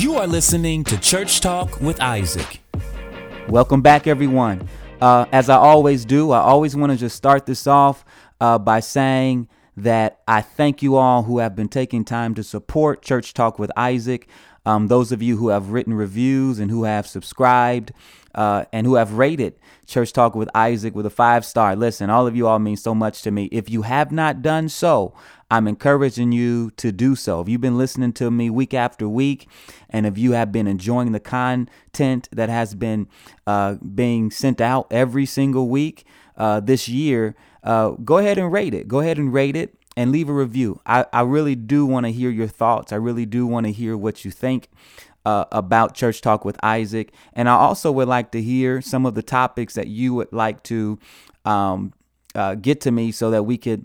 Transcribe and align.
You 0.00 0.14
are 0.14 0.26
listening 0.26 0.82
to 0.84 0.98
Church 0.98 1.40
Talk 1.40 1.78
with 1.82 2.00
Isaac. 2.00 2.62
Welcome 3.50 3.82
back, 3.82 4.06
everyone. 4.06 4.66
Uh, 4.98 5.26
as 5.30 5.50
I 5.50 5.56
always 5.56 6.06
do, 6.06 6.30
I 6.30 6.40
always 6.40 6.74
want 6.74 6.90
to 6.90 6.96
just 6.96 7.14
start 7.14 7.44
this 7.44 7.66
off 7.66 8.02
uh, 8.40 8.58
by 8.58 8.80
saying 8.80 9.46
that 9.76 10.22
I 10.26 10.40
thank 10.40 10.82
you 10.82 10.96
all 10.96 11.24
who 11.24 11.36
have 11.40 11.54
been 11.54 11.68
taking 11.68 12.06
time 12.06 12.34
to 12.36 12.42
support 12.42 13.02
Church 13.02 13.34
Talk 13.34 13.58
with 13.58 13.70
Isaac. 13.76 14.26
Um, 14.64 14.86
those 14.86 15.12
of 15.12 15.20
you 15.20 15.36
who 15.36 15.48
have 15.48 15.68
written 15.68 15.92
reviews 15.92 16.60
and 16.60 16.70
who 16.70 16.84
have 16.84 17.06
subscribed 17.06 17.92
uh, 18.34 18.64
and 18.72 18.86
who 18.86 18.94
have 18.94 19.12
rated 19.12 19.58
Church 19.86 20.14
Talk 20.14 20.34
with 20.34 20.48
Isaac 20.54 20.94
with 20.94 21.04
a 21.04 21.10
five 21.10 21.44
star. 21.44 21.76
Listen, 21.76 22.08
all 22.08 22.26
of 22.26 22.34
you 22.34 22.46
all 22.46 22.58
mean 22.58 22.78
so 22.78 22.94
much 22.94 23.20
to 23.20 23.30
me. 23.30 23.50
If 23.52 23.68
you 23.68 23.82
have 23.82 24.12
not 24.12 24.40
done 24.40 24.70
so, 24.70 25.12
I'm 25.50 25.66
encouraging 25.66 26.30
you 26.30 26.70
to 26.76 26.92
do 26.92 27.16
so. 27.16 27.40
If 27.40 27.48
you've 27.48 27.60
been 27.60 27.76
listening 27.76 28.12
to 28.14 28.30
me 28.30 28.50
week 28.50 28.72
after 28.72 29.08
week, 29.08 29.48
and 29.88 30.06
if 30.06 30.16
you 30.16 30.32
have 30.32 30.52
been 30.52 30.68
enjoying 30.68 31.10
the 31.12 31.20
content 31.20 32.28
that 32.30 32.48
has 32.48 32.74
been 32.74 33.08
uh, 33.46 33.74
being 33.74 34.30
sent 34.30 34.60
out 34.60 34.86
every 34.92 35.26
single 35.26 35.68
week 35.68 36.04
uh, 36.36 36.60
this 36.60 36.88
year, 36.88 37.34
uh, 37.64 37.90
go 37.90 38.18
ahead 38.18 38.38
and 38.38 38.52
rate 38.52 38.74
it. 38.74 38.86
Go 38.86 39.00
ahead 39.00 39.18
and 39.18 39.32
rate 39.32 39.56
it 39.56 39.74
and 39.96 40.12
leave 40.12 40.28
a 40.28 40.32
review. 40.32 40.80
I, 40.86 41.06
I 41.12 41.22
really 41.22 41.56
do 41.56 41.84
want 41.84 42.06
to 42.06 42.12
hear 42.12 42.30
your 42.30 42.46
thoughts. 42.46 42.92
I 42.92 42.96
really 42.96 43.26
do 43.26 43.44
want 43.46 43.66
to 43.66 43.72
hear 43.72 43.96
what 43.96 44.24
you 44.24 44.30
think. 44.30 44.68
Uh, 45.22 45.44
about 45.52 45.94
Church 45.94 46.22
Talk 46.22 46.46
with 46.46 46.56
Isaac. 46.62 47.12
And 47.34 47.46
I 47.46 47.52
also 47.52 47.92
would 47.92 48.08
like 48.08 48.30
to 48.30 48.40
hear 48.40 48.80
some 48.80 49.04
of 49.04 49.14
the 49.14 49.22
topics 49.22 49.74
that 49.74 49.86
you 49.86 50.14
would 50.14 50.32
like 50.32 50.62
to 50.62 50.98
um, 51.44 51.92
uh, 52.34 52.54
get 52.54 52.80
to 52.80 52.90
me 52.90 53.12
so 53.12 53.30
that 53.30 53.42
we 53.42 53.58
could 53.58 53.84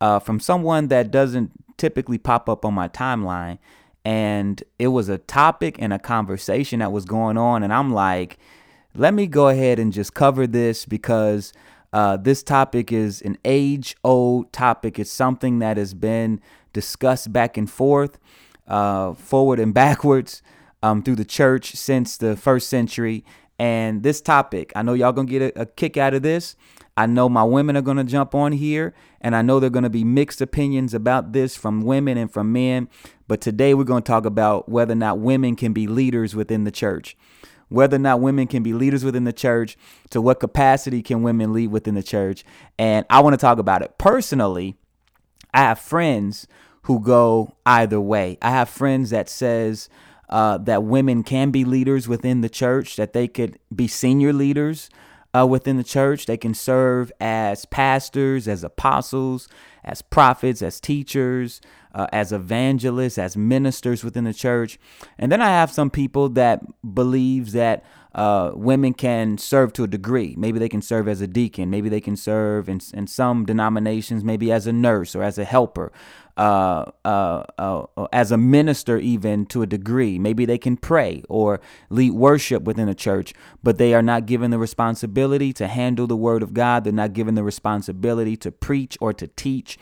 uh, 0.00 0.18
from 0.18 0.40
someone 0.40 0.88
that 0.88 1.10
doesn't 1.10 1.52
typically 1.76 2.18
pop 2.18 2.48
up 2.48 2.64
on 2.64 2.74
my 2.74 2.88
timeline. 2.88 3.58
And 4.04 4.62
it 4.78 4.88
was 4.88 5.08
a 5.08 5.18
topic 5.18 5.76
and 5.78 5.92
a 5.92 5.98
conversation 5.98 6.80
that 6.80 6.92
was 6.92 7.04
going 7.04 7.36
on. 7.36 7.62
And 7.62 7.72
I'm 7.72 7.92
like, 7.92 8.38
let 8.94 9.14
me 9.14 9.26
go 9.26 9.48
ahead 9.48 9.78
and 9.78 9.92
just 9.92 10.14
cover 10.14 10.46
this 10.46 10.86
because 10.86 11.52
uh, 11.92 12.16
this 12.16 12.42
topic 12.42 12.92
is 12.92 13.22
an 13.22 13.38
age 13.44 13.96
old 14.04 14.52
topic. 14.52 14.98
It's 14.98 15.10
something 15.10 15.58
that 15.60 15.76
has 15.76 15.94
been 15.94 16.40
discussed 16.72 17.32
back 17.32 17.56
and 17.56 17.70
forth, 17.70 18.18
uh, 18.66 19.14
forward 19.14 19.58
and 19.58 19.72
backwards 19.82 20.42
um, 20.82 21.02
through 21.02 21.16
the 21.16 21.24
church 21.24 21.72
since 21.72 22.16
the 22.16 22.36
first 22.36 22.68
century. 22.68 23.24
And 23.58 24.02
this 24.02 24.20
topic, 24.20 24.72
I 24.76 24.82
know 24.82 24.94
y'all 24.94 25.12
gonna 25.12 25.28
get 25.28 25.42
a, 25.42 25.62
a 25.62 25.66
kick 25.66 25.96
out 25.96 26.14
of 26.14 26.22
this. 26.22 26.56
I 26.96 27.06
know 27.06 27.28
my 27.28 27.44
women 27.44 27.76
are 27.76 27.82
to 27.98 28.04
jump 28.04 28.34
on 28.34 28.52
here, 28.52 28.92
and 29.20 29.36
I 29.36 29.42
know 29.42 29.60
they're 29.60 29.70
to 29.84 29.90
be 29.90 30.04
mixed 30.04 30.40
opinions 30.40 30.94
about 30.94 31.32
this 31.32 31.56
from 31.56 31.82
women 31.82 32.18
and 32.18 32.30
from 32.32 32.52
men. 32.52 32.88
But 33.28 33.40
today 33.40 33.74
we're 33.74 33.84
to 34.02 34.06
talk 34.06 34.26
about 34.26 34.68
whether 34.68 34.92
or 34.92 34.96
not 34.96 35.18
women 35.18 35.54
can 35.54 35.72
be 35.72 35.86
leaders 35.86 36.34
within 36.34 36.64
the 36.64 36.72
church. 36.72 37.16
Whether 37.68 37.96
or 37.96 38.00
not 38.00 38.20
women 38.20 38.46
can 38.46 38.62
be 38.62 38.72
leaders 38.72 39.04
within 39.04 39.24
the 39.24 39.32
church, 39.32 39.76
to 40.10 40.20
what 40.20 40.40
capacity 40.40 41.02
can 41.02 41.22
women 41.22 41.52
lead 41.52 41.68
within 41.68 41.94
the 41.94 42.02
church. 42.02 42.44
And 42.78 43.06
I 43.10 43.20
want 43.20 43.34
to 43.34 43.38
talk 43.38 43.58
about 43.58 43.82
it. 43.82 43.96
Personally, 43.98 44.76
I 45.52 45.60
have 45.60 45.78
friends 45.78 46.46
who 46.82 46.98
go 46.98 47.54
either 47.66 48.00
way. 48.00 48.38
I 48.40 48.50
have 48.50 48.68
friends 48.68 49.10
that 49.10 49.28
says 49.28 49.88
uh, 50.28 50.58
that 50.58 50.82
women 50.82 51.22
can 51.22 51.50
be 51.50 51.64
leaders 51.64 52.06
within 52.08 52.40
the 52.40 52.48
church, 52.48 52.96
that 52.96 53.12
they 53.12 53.28
could 53.28 53.58
be 53.74 53.88
senior 53.88 54.32
leaders, 54.32 54.90
uh, 55.34 55.46
within 55.46 55.76
the 55.76 55.84
church. 55.84 56.26
They 56.26 56.36
can 56.36 56.54
serve 56.54 57.12
as 57.20 57.64
pastors, 57.66 58.48
as 58.48 58.64
apostles, 58.64 59.48
as 59.84 60.02
prophets, 60.02 60.62
as 60.62 60.80
teachers, 60.80 61.60
uh, 61.94 62.06
as 62.12 62.32
evangelists, 62.32 63.18
as 63.18 63.36
ministers 63.36 64.04
within 64.04 64.24
the 64.24 64.34
church. 64.34 64.78
And 65.18 65.32
then 65.32 65.42
I 65.42 65.48
have 65.48 65.70
some 65.70 65.90
people 65.90 66.28
that 66.30 66.62
believes 66.94 67.52
that 67.52 67.84
uh, 68.14 68.52
women 68.54 68.94
can 68.94 69.38
serve 69.38 69.72
to 69.74 69.84
a 69.84 69.86
degree. 69.86 70.34
Maybe 70.36 70.58
they 70.58 70.68
can 70.68 70.82
serve 70.82 71.08
as 71.08 71.20
a 71.20 71.26
deacon. 71.26 71.70
Maybe 71.70 71.88
they 71.88 72.00
can 72.00 72.16
serve 72.16 72.68
in, 72.68 72.80
in 72.94 73.06
some 73.06 73.44
denominations, 73.44 74.24
maybe 74.24 74.50
as 74.50 74.66
a 74.66 74.72
nurse 74.72 75.14
or 75.14 75.22
as 75.22 75.38
a 75.38 75.44
helper. 75.44 75.92
Uh, 76.36 76.92
uh, 77.04 77.42
uh, 77.58 78.06
as 78.12 78.30
a 78.30 78.36
minister, 78.36 78.96
even 78.96 79.44
to 79.44 79.60
a 79.60 79.66
degree. 79.66 80.20
Maybe 80.20 80.44
they 80.44 80.56
can 80.56 80.76
pray 80.76 81.24
or 81.28 81.60
lead 81.90 82.12
worship 82.12 82.62
within 82.62 82.88
a 82.88 82.94
church, 82.94 83.34
but 83.60 83.76
they 83.76 83.92
are 83.92 84.02
not 84.02 84.26
given 84.26 84.52
the 84.52 84.58
responsibility 84.58 85.52
to 85.54 85.66
handle 85.66 86.06
the 86.06 86.16
word 86.16 86.44
of 86.44 86.54
God. 86.54 86.84
They're 86.84 86.92
not 86.92 87.12
given 87.12 87.34
the 87.34 87.42
responsibility 87.42 88.36
to 88.36 88.52
preach 88.52 88.96
or 89.00 89.12
to 89.14 89.26
teach. 89.26 89.78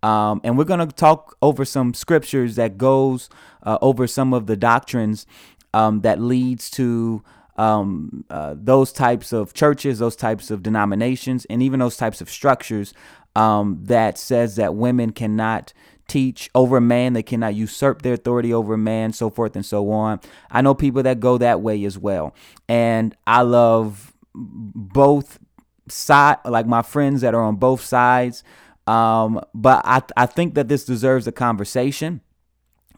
Um, 0.00 0.40
and 0.44 0.56
we're 0.56 0.62
going 0.62 0.86
to 0.86 0.94
talk 0.94 1.36
over 1.42 1.64
some 1.64 1.92
scriptures 1.92 2.54
that 2.54 2.78
goes 2.78 3.28
uh, 3.64 3.78
over 3.82 4.06
some 4.06 4.32
of 4.32 4.46
the 4.46 4.56
doctrines 4.56 5.26
um, 5.74 6.02
that 6.02 6.20
leads 6.20 6.70
to 6.70 7.24
um, 7.56 8.24
uh, 8.30 8.54
those 8.56 8.92
types 8.92 9.32
of 9.32 9.54
churches, 9.54 9.98
those 9.98 10.16
types 10.16 10.50
of 10.50 10.62
denominations, 10.62 11.46
and 11.46 11.62
even 11.62 11.80
those 11.80 11.96
types 11.96 12.20
of 12.20 12.30
structures 12.30 12.92
um, 13.34 13.78
that 13.84 14.18
says 14.18 14.56
that 14.56 14.74
women 14.74 15.12
cannot 15.12 15.72
teach 16.08 16.50
over 16.54 16.80
man. 16.80 17.12
They 17.12 17.22
cannot 17.22 17.54
usurp 17.54 18.02
their 18.02 18.14
authority 18.14 18.52
over 18.52 18.76
man, 18.76 19.12
so 19.12 19.30
forth 19.30 19.56
and 19.56 19.64
so 19.64 19.90
on. 19.90 20.20
I 20.50 20.62
know 20.62 20.74
people 20.74 21.02
that 21.02 21.20
go 21.20 21.38
that 21.38 21.60
way 21.60 21.84
as 21.84 21.98
well. 21.98 22.34
And 22.68 23.16
I 23.26 23.42
love 23.42 24.12
both 24.34 25.38
side 25.88 26.38
like 26.44 26.66
my 26.66 26.82
friends 26.82 27.20
that 27.22 27.34
are 27.34 27.42
on 27.42 27.56
both 27.56 27.80
sides. 27.80 28.44
Um, 28.86 29.40
but 29.54 29.82
I, 29.84 30.02
I 30.16 30.26
think 30.26 30.54
that 30.54 30.68
this 30.68 30.84
deserves 30.84 31.26
a 31.26 31.32
conversation 31.32 32.20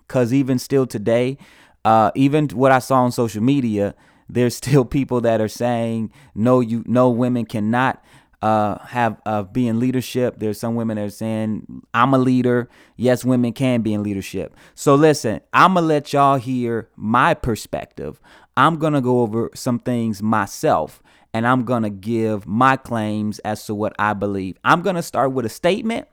because 0.06 0.32
even 0.32 0.58
still 0.58 0.86
today, 0.86 1.38
uh, 1.84 2.10
even 2.14 2.48
what 2.48 2.72
I 2.72 2.78
saw 2.78 3.02
on 3.02 3.12
social 3.12 3.42
media, 3.42 3.94
there's 4.28 4.56
still 4.56 4.84
people 4.84 5.20
that 5.22 5.40
are 5.40 5.48
saying 5.48 6.12
no, 6.34 6.60
you 6.60 6.84
no 6.86 7.10
women 7.10 7.46
cannot 7.46 8.02
uh, 8.40 8.78
have 8.86 9.20
uh, 9.26 9.42
be 9.42 9.66
in 9.66 9.80
leadership. 9.80 10.38
There's 10.38 10.60
some 10.60 10.74
women 10.74 10.96
that 10.96 11.04
are 11.06 11.10
saying, 11.10 11.82
I'm 11.92 12.14
a 12.14 12.18
leader. 12.18 12.68
Yes, 12.96 13.24
women 13.24 13.52
can 13.52 13.82
be 13.82 13.94
in 13.94 14.02
leadership. 14.02 14.54
So 14.74 14.94
listen, 14.94 15.40
I'm 15.52 15.74
to 15.74 15.80
let 15.88 16.12
y'all 16.12 16.38
hear 16.38 16.88
my 16.96 17.34
perspective. 17.34 18.20
I'm 18.56 18.78
to 18.92 19.00
go 19.00 19.20
over 19.22 19.50
some 19.54 19.78
things 19.78 20.22
myself 20.22 21.02
and 21.34 21.46
I'm 21.46 21.64
going 21.64 21.82
to 21.82 21.90
give 21.90 22.46
my 22.46 22.76
claims 22.76 23.38
as 23.40 23.64
to 23.66 23.74
what 23.74 23.94
I 23.98 24.14
believe. 24.14 24.56
I'm 24.64 24.82
going 24.82 24.96
to 24.96 25.02
start 25.02 25.32
with 25.32 25.44
a 25.44 25.50
statement 25.50 26.08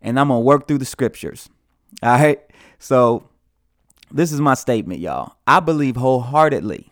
and 0.00 0.18
I'm 0.18 0.28
going 0.28 0.40
to 0.40 0.44
work 0.44 0.68
through 0.68 0.78
the 0.78 0.84
scriptures. 0.84 1.48
All 2.02 2.10
right. 2.12 2.40
So 2.78 3.28
this 4.10 4.32
is 4.32 4.40
my 4.40 4.54
statement, 4.54 5.00
y'all. 5.00 5.36
I 5.46 5.60
believe 5.60 5.96
wholeheartedly 5.96 6.91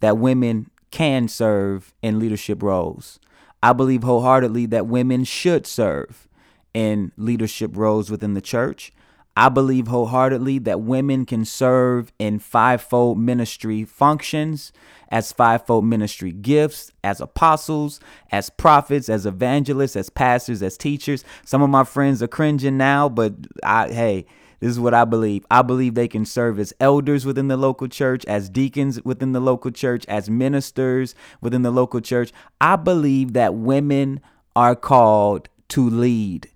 that 0.00 0.18
women 0.18 0.70
can 0.90 1.28
serve 1.28 1.94
in 2.02 2.18
leadership 2.18 2.62
roles. 2.62 3.20
I 3.62 3.72
believe 3.72 4.02
wholeheartedly 4.02 4.66
that 4.66 4.86
women 4.86 5.24
should 5.24 5.66
serve 5.66 6.28
in 6.74 7.12
leadership 7.16 7.72
roles 7.74 8.10
within 8.10 8.34
the 8.34 8.40
church. 8.40 8.92
I 9.40 9.48
believe 9.48 9.86
wholeheartedly 9.86 10.58
that 10.60 10.82
women 10.82 11.24
can 11.24 11.46
serve 11.46 12.12
in 12.18 12.40
fivefold 12.40 13.18
ministry 13.18 13.84
functions, 13.84 14.70
as 15.08 15.32
fivefold 15.32 15.86
ministry 15.86 16.30
gifts, 16.30 16.92
as 17.02 17.22
apostles, 17.22 18.00
as 18.30 18.50
prophets, 18.50 19.08
as 19.08 19.24
evangelists, 19.24 19.96
as 19.96 20.10
pastors, 20.10 20.62
as 20.62 20.76
teachers. 20.76 21.24
Some 21.46 21.62
of 21.62 21.70
my 21.70 21.84
friends 21.84 22.22
are 22.22 22.28
cringing 22.28 22.76
now, 22.76 23.08
but 23.08 23.32
I, 23.64 23.88
hey, 23.88 24.26
this 24.58 24.72
is 24.72 24.78
what 24.78 24.92
I 24.92 25.06
believe. 25.06 25.46
I 25.50 25.62
believe 25.62 25.94
they 25.94 26.06
can 26.06 26.26
serve 26.26 26.58
as 26.58 26.74
elders 26.78 27.24
within 27.24 27.48
the 27.48 27.56
local 27.56 27.88
church, 27.88 28.26
as 28.26 28.50
deacons 28.50 29.02
within 29.06 29.32
the 29.32 29.40
local 29.40 29.70
church, 29.70 30.04
as 30.06 30.28
ministers 30.28 31.14
within 31.40 31.62
the 31.62 31.70
local 31.70 32.02
church. 32.02 32.30
I 32.60 32.76
believe 32.76 33.32
that 33.32 33.54
women 33.54 34.20
are 34.54 34.76
called 34.76 35.48
to 35.68 35.88
lead. 35.88 36.49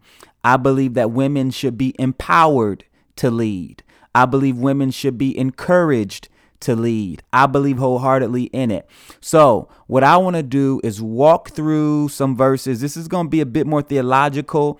I 0.44 0.56
believe 0.58 0.94
that 0.94 1.10
women 1.10 1.50
should 1.50 1.76
be 1.78 1.94
empowered 1.98 2.84
to 3.16 3.30
lead. 3.30 3.82
I 4.14 4.26
believe 4.26 4.58
women 4.58 4.90
should 4.90 5.18
be 5.18 5.36
encouraged 5.36 6.28
to 6.60 6.76
lead. 6.76 7.22
I 7.32 7.46
believe 7.46 7.78
wholeheartedly 7.78 8.44
in 8.44 8.70
it. 8.70 8.88
So, 9.20 9.68
what 9.86 10.04
I 10.04 10.16
want 10.18 10.36
to 10.36 10.42
do 10.42 10.80
is 10.84 11.02
walk 11.02 11.50
through 11.50 12.08
some 12.10 12.36
verses. 12.36 12.80
This 12.80 12.96
is 12.96 13.08
going 13.08 13.26
to 13.26 13.30
be 13.30 13.40
a 13.40 13.46
bit 13.46 13.66
more 13.66 13.82
theological 13.82 14.78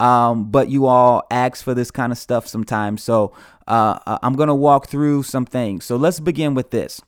um, 0.00 0.50
but 0.50 0.68
you 0.68 0.86
all 0.86 1.24
ask 1.30 1.64
for 1.64 1.74
this 1.74 1.90
kind 1.90 2.12
of 2.12 2.18
stuff 2.18 2.46
sometimes. 2.46 3.02
So 3.02 3.32
uh, 3.66 3.98
uh 4.06 4.18
I'm 4.22 4.34
going 4.34 4.48
to 4.48 4.54
walk 4.54 4.88
through 4.88 5.22
some 5.22 5.46
things. 5.46 5.84
So 5.84 5.96
let's 5.96 6.20
begin 6.20 6.54
with 6.54 6.70
this. 6.70 7.00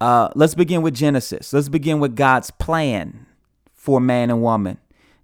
uh, 0.00 0.28
let's 0.34 0.54
begin 0.54 0.82
with 0.82 0.94
Genesis. 0.94 1.52
Let's 1.52 1.68
begin 1.68 2.00
with 2.00 2.16
God's 2.16 2.50
plan 2.50 3.26
for 3.72 4.00
man 4.00 4.30
and 4.30 4.42
woman, 4.42 4.78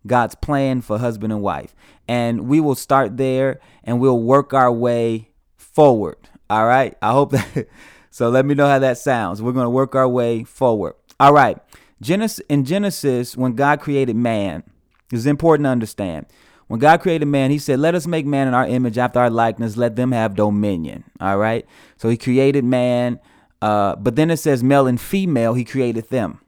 God's 0.06 0.34
plan 0.34 0.80
for 0.80 0.98
husband 0.98 1.32
and 1.32 1.42
wife. 1.42 1.74
And 2.08 2.48
we 2.48 2.60
will 2.60 2.74
start 2.74 3.16
there 3.16 3.60
and 3.84 4.00
we'll 4.00 4.20
work 4.20 4.52
our 4.52 4.72
way 4.72 5.30
forward. 5.56 6.16
All 6.50 6.66
right. 6.66 6.96
I 7.00 7.12
hope 7.12 7.32
that. 7.32 7.68
So 8.14 8.28
let 8.28 8.44
me 8.44 8.54
know 8.54 8.66
how 8.68 8.78
that 8.78 8.98
sounds. 8.98 9.40
We're 9.40 9.52
going 9.52 9.64
to 9.64 9.70
work 9.70 9.94
our 9.94 10.06
way 10.06 10.44
forward. 10.44 10.92
All 11.18 11.32
right. 11.32 11.56
Genesis, 12.02 12.44
in 12.50 12.66
Genesis, 12.66 13.38
when 13.38 13.54
God 13.54 13.80
created 13.80 14.16
man, 14.16 14.64
it's 15.10 15.24
important 15.24 15.64
to 15.64 15.70
understand. 15.70 16.26
When 16.66 16.78
God 16.78 17.00
created 17.00 17.24
man, 17.24 17.50
he 17.50 17.58
said, 17.58 17.80
Let 17.80 17.94
us 17.94 18.06
make 18.06 18.26
man 18.26 18.48
in 18.48 18.54
our 18.54 18.66
image 18.66 18.98
after 18.98 19.18
our 19.18 19.30
likeness, 19.30 19.78
let 19.78 19.96
them 19.96 20.12
have 20.12 20.34
dominion. 20.34 21.04
All 21.20 21.38
right. 21.38 21.66
So 21.96 22.10
he 22.10 22.18
created 22.18 22.64
man, 22.64 23.18
uh, 23.62 23.96
but 23.96 24.16
then 24.16 24.30
it 24.30 24.36
says 24.36 24.62
male 24.62 24.86
and 24.86 25.00
female, 25.00 25.54
he 25.54 25.64
created 25.64 26.10
them. 26.10 26.40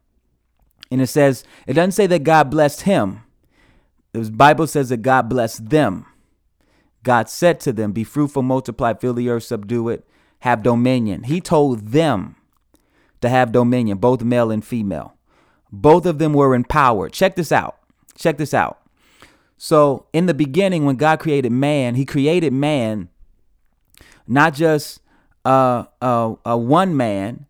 And 0.90 1.00
it 1.00 1.06
says, 1.06 1.44
it 1.66 1.72
doesn't 1.72 1.92
say 1.92 2.06
that 2.08 2.24
God 2.24 2.50
blessed 2.50 2.82
him. 2.82 3.23
The 4.14 4.30
Bible 4.30 4.66
says 4.68 4.90
that 4.90 4.98
God 4.98 5.28
blessed 5.28 5.70
them. 5.70 6.06
God 7.02 7.28
said 7.28 7.60
to 7.60 7.72
them, 7.72 7.92
Be 7.92 8.04
fruitful, 8.04 8.42
multiply, 8.42 8.94
fill 8.94 9.12
the 9.12 9.28
earth, 9.28 9.42
subdue 9.42 9.88
it, 9.88 10.06
have 10.40 10.62
dominion. 10.62 11.24
He 11.24 11.40
told 11.40 11.88
them 11.88 12.36
to 13.20 13.28
have 13.28 13.52
dominion, 13.52 13.98
both 13.98 14.22
male 14.22 14.50
and 14.50 14.64
female. 14.64 15.16
Both 15.72 16.06
of 16.06 16.18
them 16.18 16.32
were 16.32 16.54
empowered. 16.54 17.12
Check 17.12 17.34
this 17.34 17.50
out. 17.50 17.76
Check 18.16 18.38
this 18.38 18.54
out. 18.54 18.80
So, 19.56 20.06
in 20.12 20.26
the 20.26 20.34
beginning, 20.34 20.84
when 20.84 20.96
God 20.96 21.18
created 21.18 21.50
man, 21.50 21.96
He 21.96 22.04
created 22.04 22.52
man 22.52 23.08
not 24.26 24.54
just 24.54 25.00
uh, 25.44 25.84
uh, 26.00 26.34
uh, 26.46 26.56
one 26.56 26.96
man, 26.96 27.46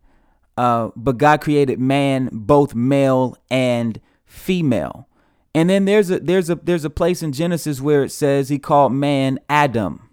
uh, 0.57 0.91
but 0.97 1.19
God 1.19 1.41
created 1.41 1.79
man 1.79 2.29
both 2.33 2.75
male 2.75 3.37
and 3.51 4.01
female. 4.25 5.09
And 5.55 5.71
then 5.71 5.85
there's 5.85 6.11
a 6.11 6.19
there's 6.19 6.51
a 6.51 6.57
there's 6.57 6.85
a 6.85 6.91
place 6.91 7.23
in 7.23 7.33
Genesis 7.33 7.81
where 7.81 8.03
it 8.03 8.11
says 8.11 8.49
He 8.49 8.59
called 8.59 8.93
man 8.93 9.39
Adam. 9.49 10.11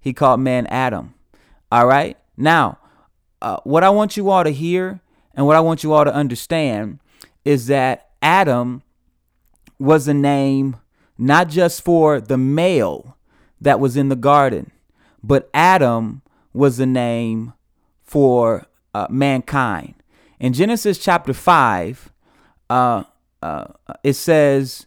He 0.00 0.12
called 0.12 0.40
man 0.40 0.66
Adam. 0.66 1.14
All 1.72 1.86
right. 1.86 2.16
Now, 2.36 2.78
uh, 3.40 3.58
what 3.64 3.84
I 3.84 3.90
want 3.90 4.16
you 4.16 4.30
all 4.30 4.44
to 4.44 4.50
hear 4.50 5.00
and 5.34 5.46
what 5.46 5.56
I 5.56 5.60
want 5.60 5.82
you 5.82 5.92
all 5.92 6.04
to 6.04 6.14
understand 6.14 6.98
is 7.44 7.66
that 7.68 8.10
Adam 8.20 8.82
was 9.78 10.08
a 10.08 10.14
name 10.14 10.76
not 11.16 11.48
just 11.48 11.82
for 11.82 12.20
the 12.20 12.38
male 12.38 13.16
that 13.60 13.80
was 13.80 13.96
in 13.96 14.08
the 14.08 14.16
garden, 14.16 14.70
but 15.22 15.50
Adam 15.52 16.22
was 16.52 16.78
a 16.78 16.86
name 16.86 17.52
for 18.04 18.66
uh, 18.94 19.06
mankind. 19.10 19.94
In 20.40 20.52
Genesis 20.52 20.98
chapter 20.98 21.32
5, 21.32 22.12
uh, 22.70 23.04
uh, 23.42 23.66
it 24.02 24.14
says, 24.14 24.86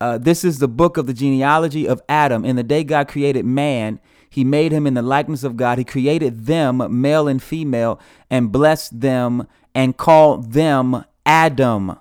uh, 0.00 0.18
This 0.18 0.44
is 0.44 0.58
the 0.58 0.68
book 0.68 0.96
of 0.96 1.06
the 1.06 1.14
genealogy 1.14 1.86
of 1.86 2.02
Adam. 2.08 2.44
In 2.44 2.56
the 2.56 2.62
day 2.62 2.84
God 2.84 3.08
created 3.08 3.44
man, 3.44 4.00
he 4.28 4.44
made 4.44 4.72
him 4.72 4.86
in 4.86 4.94
the 4.94 5.02
likeness 5.02 5.44
of 5.44 5.56
God. 5.56 5.78
He 5.78 5.84
created 5.84 6.46
them, 6.46 7.00
male 7.00 7.28
and 7.28 7.42
female, 7.42 8.00
and 8.30 8.52
blessed 8.52 9.00
them 9.00 9.46
and 9.74 9.96
called 9.96 10.52
them 10.52 11.04
Adam 11.24 11.96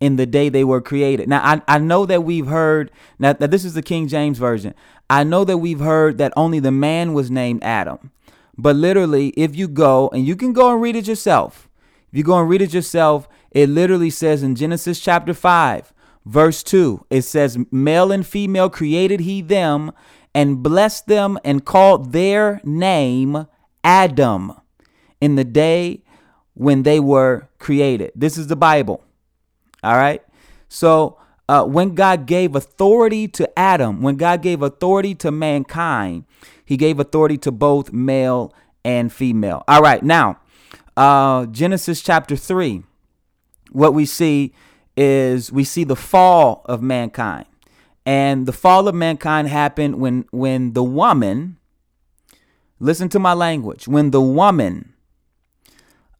in 0.00 0.16
the 0.16 0.26
day 0.26 0.48
they 0.48 0.64
were 0.64 0.80
created. 0.80 1.28
Now, 1.28 1.40
I, 1.42 1.62
I 1.66 1.78
know 1.78 2.06
that 2.06 2.22
we've 2.22 2.46
heard, 2.46 2.90
now 3.18 3.32
that 3.32 3.50
this 3.50 3.64
is 3.64 3.74
the 3.74 3.82
King 3.82 4.08
James 4.08 4.38
Version. 4.38 4.74
I 5.10 5.24
know 5.24 5.44
that 5.44 5.58
we've 5.58 5.80
heard 5.80 6.18
that 6.18 6.32
only 6.36 6.60
the 6.60 6.70
man 6.70 7.14
was 7.14 7.30
named 7.30 7.64
Adam. 7.64 8.12
But 8.56 8.76
literally, 8.76 9.28
if 9.30 9.56
you 9.56 9.68
go, 9.68 10.08
and 10.08 10.26
you 10.26 10.36
can 10.36 10.52
go 10.52 10.72
and 10.72 10.82
read 10.82 10.96
it 10.96 11.06
yourself, 11.06 11.68
if 12.10 12.18
you 12.18 12.24
go 12.24 12.38
and 12.38 12.48
read 12.48 12.62
it 12.62 12.74
yourself, 12.74 13.28
it 13.50 13.68
literally 13.68 14.10
says 14.10 14.42
in 14.42 14.54
Genesis 14.54 15.00
chapter 15.00 15.34
5, 15.34 15.92
verse 16.24 16.62
2, 16.62 17.06
it 17.10 17.22
says, 17.22 17.58
Male 17.70 18.12
and 18.12 18.26
female 18.26 18.70
created 18.70 19.20
he 19.20 19.40
them, 19.40 19.92
and 20.34 20.62
blessed 20.62 21.06
them 21.06 21.38
and 21.44 21.64
called 21.64 22.12
their 22.12 22.60
name 22.62 23.46
Adam 23.82 24.52
in 25.20 25.34
the 25.34 25.44
day 25.44 26.02
when 26.54 26.82
they 26.82 27.00
were 27.00 27.48
created. 27.58 28.12
This 28.14 28.36
is 28.36 28.48
the 28.48 28.56
Bible. 28.56 29.02
All 29.82 29.96
right. 29.96 30.22
So 30.68 31.18
uh, 31.48 31.64
when 31.64 31.94
God 31.94 32.26
gave 32.26 32.54
authority 32.54 33.26
to 33.28 33.58
Adam, 33.58 34.02
when 34.02 34.16
God 34.16 34.42
gave 34.42 34.62
authority 34.62 35.14
to 35.16 35.30
mankind, 35.30 36.24
he 36.64 36.76
gave 36.76 37.00
authority 37.00 37.38
to 37.38 37.50
both 37.50 37.92
male 37.92 38.54
and 38.84 39.12
female. 39.12 39.64
All 39.66 39.80
right. 39.80 40.02
Now, 40.02 40.40
uh, 40.96 41.46
Genesis 41.46 42.02
chapter 42.02 42.36
3, 42.36 42.82
what 43.70 43.94
we 43.94 44.06
see 44.06 44.52
is 44.96 45.52
we 45.52 45.64
see 45.64 45.84
the 45.84 45.96
fall 45.96 46.62
of 46.64 46.82
mankind. 46.82 47.46
And 48.04 48.46
the 48.46 48.52
fall 48.52 48.88
of 48.88 48.94
mankind 48.94 49.48
happened 49.48 49.96
when 50.00 50.24
when 50.30 50.72
the 50.72 50.82
woman 50.82 51.58
listen 52.80 53.08
to 53.10 53.18
my 53.18 53.34
language, 53.34 53.86
when 53.86 54.10
the 54.10 54.22
woman 54.22 54.94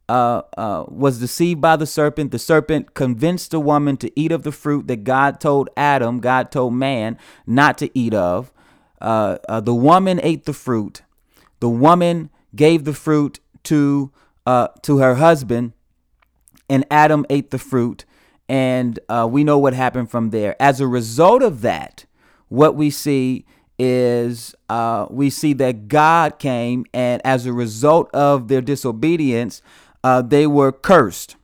uh, 0.09 0.43
uh, 0.56 0.85
was 0.89 1.21
deceived 1.21 1.61
by 1.61 1.77
the 1.77 1.87
serpent. 1.87 2.31
The 2.33 2.39
serpent 2.39 2.95
convinced 2.95 3.51
the 3.51 3.61
woman 3.61 3.97
to 3.99 4.19
eat 4.19 4.33
of 4.33 4.43
the 4.43 4.53
fruit 4.53 4.87
that 4.87 5.05
God 5.05 5.41
told 5.41 5.69
Adam, 5.77 6.21
God 6.21 6.51
told 6.51 6.75
man 6.75 7.19
not 7.47 7.79
to 7.79 7.91
eat 7.99 8.15
of. 8.15 8.51
Uh, 9.01 9.39
uh 9.49 9.61
the 9.61 9.75
woman 9.75 10.19
ate 10.23 10.44
the 10.44 10.53
fruit. 10.53 11.03
The 11.61 11.69
woman 11.69 12.31
gave 12.55 12.85
the 12.85 12.94
fruit 12.94 13.41
to 13.65 14.11
uh, 14.47 14.69
to 14.83 14.99
her 14.99 15.17
husband, 15.17 15.75
and 16.69 16.85
Adam 16.91 17.25
ate 17.31 17.50
the 17.50 17.59
fruit 17.59 18.05
and 18.49 18.99
uh, 19.09 19.29
we 19.31 19.44
know 19.44 19.59
what 19.59 19.75
happened 19.75 20.11
from 20.11 20.31
there. 20.31 20.61
As 20.61 20.81
a 20.81 20.87
result 20.87 21.43
of 21.43 21.61
that, 21.61 22.06
what 22.49 22.75
we 22.75 22.91
see 22.91 23.44
is 23.79 24.55
uh, 24.69 25.06
we 25.11 25.31
see 25.31 25.53
that 25.55 25.88
God 25.88 26.38
came, 26.38 26.87
and 26.93 27.20
as 27.25 27.47
a 27.47 27.53
result 27.53 28.11
of 28.15 28.49
their 28.49 28.62
disobedience, 28.62 29.62
uh, 30.03 30.23
they 30.23 30.47
were 30.47 30.73
cursed. 30.73 31.37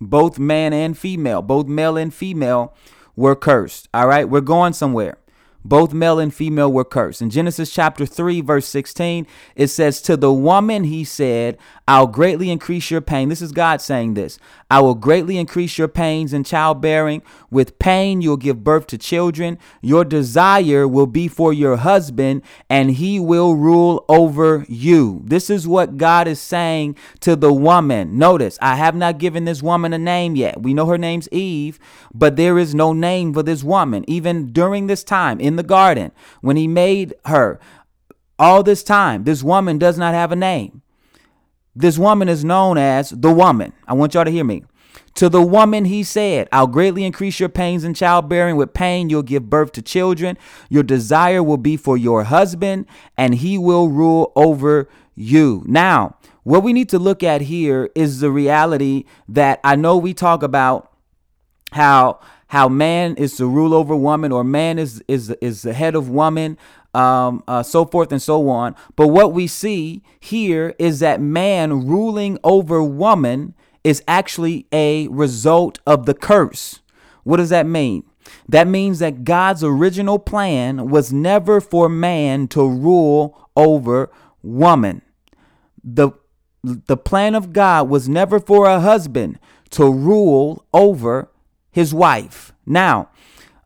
Both 0.00 0.38
man 0.38 0.72
and 0.72 0.96
female, 0.96 1.42
both 1.42 1.66
male 1.66 1.96
and 1.96 2.12
female 2.12 2.74
were 3.14 3.36
cursed. 3.36 3.88
All 3.94 4.06
right, 4.06 4.28
we're 4.28 4.40
going 4.40 4.72
somewhere 4.72 5.18
both 5.68 5.92
male 5.92 6.18
and 6.18 6.32
female 6.32 6.72
were 6.72 6.84
cursed. 6.84 7.22
In 7.22 7.30
Genesis 7.30 7.70
chapter 7.70 8.06
3, 8.06 8.40
verse 8.40 8.66
16, 8.66 9.26
it 9.54 9.68
says, 9.68 10.00
To 10.02 10.16
the 10.16 10.32
woman 10.32 10.84
he 10.84 11.04
said, 11.04 11.58
I'll 11.88 12.06
greatly 12.06 12.50
increase 12.50 12.90
your 12.90 13.00
pain. 13.00 13.28
This 13.28 13.42
is 13.42 13.52
God 13.52 13.80
saying 13.80 14.14
this. 14.14 14.38
I 14.68 14.80
will 14.80 14.96
greatly 14.96 15.38
increase 15.38 15.78
your 15.78 15.88
pains 15.88 16.32
in 16.32 16.42
childbearing. 16.42 17.22
With 17.50 17.78
pain, 17.78 18.20
you'll 18.20 18.36
give 18.36 18.64
birth 18.64 18.88
to 18.88 18.98
children. 18.98 19.58
Your 19.80 20.04
desire 20.04 20.88
will 20.88 21.06
be 21.06 21.28
for 21.28 21.52
your 21.52 21.76
husband, 21.76 22.42
and 22.68 22.90
he 22.90 23.20
will 23.20 23.54
rule 23.54 24.04
over 24.08 24.64
you. 24.68 25.22
This 25.24 25.50
is 25.50 25.68
what 25.68 25.96
God 25.96 26.26
is 26.26 26.40
saying 26.40 26.96
to 27.20 27.36
the 27.36 27.52
woman. 27.52 28.18
Notice, 28.18 28.58
I 28.60 28.74
have 28.74 28.96
not 28.96 29.18
given 29.18 29.44
this 29.44 29.62
woman 29.62 29.92
a 29.92 29.98
name 29.98 30.34
yet. 30.34 30.62
We 30.62 30.74
know 30.74 30.86
her 30.86 30.98
name's 30.98 31.28
Eve, 31.30 31.78
but 32.12 32.34
there 32.34 32.58
is 32.58 32.74
no 32.74 32.92
name 32.92 33.32
for 33.32 33.44
this 33.44 33.62
woman. 33.62 34.04
Even 34.08 34.52
during 34.52 34.88
this 34.88 35.04
time 35.04 35.38
in 35.38 35.54
the 35.54 35.62
garden, 35.62 36.10
when 36.40 36.56
he 36.56 36.66
made 36.66 37.14
her, 37.26 37.60
all 38.38 38.62
this 38.62 38.82
time, 38.82 39.24
this 39.24 39.42
woman 39.42 39.78
does 39.78 39.96
not 39.96 40.12
have 40.12 40.32
a 40.32 40.36
name. 40.36 40.82
This 41.76 41.98
woman 41.98 42.28
is 42.28 42.42
known 42.42 42.78
as 42.78 43.10
the 43.10 43.30
woman. 43.30 43.74
I 43.86 43.92
want 43.92 44.14
y'all 44.14 44.24
to 44.24 44.30
hear 44.30 44.44
me. 44.44 44.64
To 45.16 45.28
the 45.28 45.42
woman, 45.42 45.84
he 45.84 46.02
said, 46.02 46.48
I'll 46.52 46.66
greatly 46.66 47.04
increase 47.04 47.38
your 47.38 47.50
pains 47.50 47.84
in 47.84 47.94
childbearing. 47.94 48.56
With 48.56 48.74
pain, 48.74 49.10
you'll 49.10 49.22
give 49.22 49.50
birth 49.50 49.72
to 49.72 49.82
children. 49.82 50.36
Your 50.70 50.82
desire 50.82 51.42
will 51.42 51.58
be 51.58 51.76
for 51.76 51.96
your 51.96 52.24
husband, 52.24 52.86
and 53.16 53.34
he 53.34 53.58
will 53.58 53.88
rule 53.88 54.32
over 54.36 54.88
you. 55.14 55.62
Now, 55.66 56.16
what 56.42 56.62
we 56.62 56.72
need 56.72 56.88
to 56.90 56.98
look 56.98 57.22
at 57.22 57.42
here 57.42 57.90
is 57.94 58.20
the 58.20 58.30
reality 58.30 59.04
that 59.28 59.60
I 59.64 59.76
know 59.76 59.96
we 59.96 60.14
talk 60.14 60.42
about 60.42 60.92
how 61.72 62.20
how 62.48 62.68
man 62.68 63.16
is 63.16 63.36
to 63.36 63.46
rule 63.46 63.74
over 63.74 63.96
woman 63.96 64.32
or 64.32 64.44
man 64.44 64.78
is 64.78 65.02
is 65.08 65.30
is 65.40 65.62
the 65.62 65.72
head 65.72 65.94
of 65.94 66.08
woman 66.08 66.56
um, 66.96 67.44
uh, 67.46 67.62
so 67.62 67.84
forth 67.84 68.10
and 68.10 68.22
so 68.22 68.48
on. 68.48 68.74
But 68.96 69.08
what 69.08 69.34
we 69.34 69.46
see 69.46 70.02
here 70.18 70.74
is 70.78 71.00
that 71.00 71.20
man 71.20 71.86
ruling 71.86 72.38
over 72.42 72.82
woman 72.82 73.54
is 73.84 74.02
actually 74.08 74.66
a 74.72 75.06
result 75.08 75.78
of 75.86 76.06
the 76.06 76.14
curse. 76.14 76.80
What 77.22 77.36
does 77.36 77.50
that 77.50 77.66
mean? 77.66 78.04
That 78.48 78.66
means 78.66 78.98
that 79.00 79.24
God's 79.24 79.62
original 79.62 80.18
plan 80.18 80.88
was 80.88 81.12
never 81.12 81.60
for 81.60 81.88
man 81.88 82.48
to 82.48 82.66
rule 82.66 83.48
over 83.54 84.10
woman. 84.42 85.02
The, 85.84 86.12
the 86.64 86.96
plan 86.96 87.34
of 87.34 87.52
God 87.52 87.88
was 87.90 88.08
never 88.08 88.40
for 88.40 88.66
a 88.66 88.80
husband 88.80 89.38
to 89.70 89.84
rule 89.92 90.64
over 90.72 91.30
his 91.70 91.92
wife. 91.92 92.52
Now, 92.64 93.10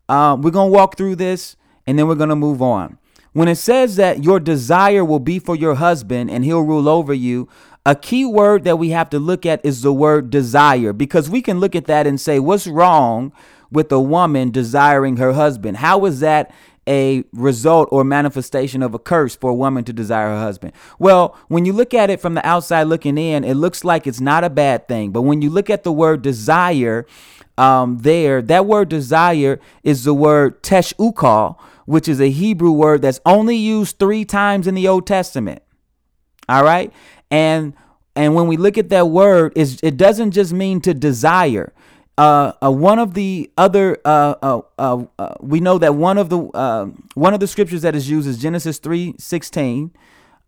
uh, 0.09 0.37
we're 0.39 0.51
going 0.51 0.69
to 0.69 0.77
walk 0.77 0.97
through 0.97 1.15
this 1.15 1.55
and 1.87 1.97
then 1.97 2.07
we're 2.07 2.15
going 2.15 2.29
to 2.29 2.35
move 2.35 2.61
on. 2.61 2.97
When 3.33 3.47
it 3.47 3.55
says 3.55 3.95
that 3.95 4.23
your 4.23 4.39
desire 4.39 5.05
will 5.05 5.19
be 5.19 5.39
for 5.39 5.55
your 5.55 5.75
husband 5.75 6.29
and 6.29 6.43
he'll 6.43 6.61
rule 6.61 6.89
over 6.89 7.13
you, 7.13 7.47
a 7.85 7.95
key 7.95 8.25
word 8.25 8.63
that 8.65 8.77
we 8.77 8.89
have 8.89 9.09
to 9.11 9.19
look 9.19 9.45
at 9.45 9.65
is 9.65 9.81
the 9.81 9.93
word 9.93 10.29
desire 10.29 10.93
because 10.93 11.29
we 11.29 11.41
can 11.41 11.59
look 11.59 11.75
at 11.75 11.85
that 11.85 12.05
and 12.05 12.19
say, 12.19 12.39
what's 12.39 12.67
wrong 12.67 13.31
with 13.71 13.91
a 13.91 13.99
woman 13.99 14.51
desiring 14.51 15.17
her 15.17 15.33
husband? 15.33 15.77
How 15.77 16.05
is 16.05 16.19
that 16.19 16.53
a 16.87 17.23
result 17.31 17.87
or 17.91 18.03
manifestation 18.03 18.83
of 18.83 18.93
a 18.93 18.99
curse 18.99 19.35
for 19.35 19.51
a 19.51 19.55
woman 19.55 19.83
to 19.85 19.93
desire 19.93 20.27
her 20.27 20.39
husband? 20.39 20.73
Well, 20.99 21.37
when 21.47 21.65
you 21.65 21.73
look 21.73 21.93
at 21.93 22.09
it 22.09 22.19
from 22.19 22.33
the 22.33 22.45
outside 22.45 22.83
looking 22.83 23.17
in, 23.17 23.43
it 23.43 23.55
looks 23.55 23.83
like 23.83 24.05
it's 24.05 24.21
not 24.21 24.43
a 24.43 24.49
bad 24.49 24.87
thing. 24.87 25.11
But 25.11 25.21
when 25.21 25.41
you 25.41 25.49
look 25.49 25.69
at 25.69 25.83
the 25.83 25.91
word 25.91 26.21
desire, 26.21 27.07
um, 27.57 27.99
there, 27.99 28.41
that 28.41 28.65
word 28.65 28.89
desire 28.89 29.59
is 29.83 30.03
the 30.03 30.13
word 30.13 30.61
teshuqah, 30.63 31.55
which 31.91 32.07
is 32.07 32.21
a 32.21 32.29
Hebrew 32.29 32.71
word 32.71 33.01
that's 33.01 33.19
only 33.25 33.57
used 33.57 33.99
three 33.99 34.23
times 34.23 34.65
in 34.65 34.75
the 34.75 34.87
Old 34.87 35.05
Testament. 35.05 35.61
All 36.47 36.63
right. 36.63 36.91
And 37.29 37.73
and 38.15 38.33
when 38.33 38.47
we 38.47 38.55
look 38.55 38.77
at 38.77 38.89
that 38.89 39.09
word, 39.09 39.51
is 39.57 39.79
it 39.83 39.97
doesn't 39.97 40.31
just 40.31 40.53
mean 40.53 40.79
to 40.81 40.93
desire. 40.93 41.73
Uh, 42.17 42.53
uh, 42.63 42.71
one 42.71 42.97
of 42.97 43.13
the 43.13 43.51
other 43.57 43.97
uh, 44.05 44.35
uh, 44.41 44.61
uh, 44.77 45.05
uh 45.19 45.35
we 45.41 45.59
know 45.59 45.77
that 45.77 45.95
one 45.95 46.17
of 46.17 46.29
the 46.29 46.39
one 47.13 47.33
of 47.33 47.41
the 47.41 47.47
scriptures 47.47 47.81
that 47.81 47.93
is 47.93 48.09
used 48.09 48.27
is 48.27 48.37
Genesis 48.37 48.79
three 48.79 49.13
sixteen. 49.17 49.91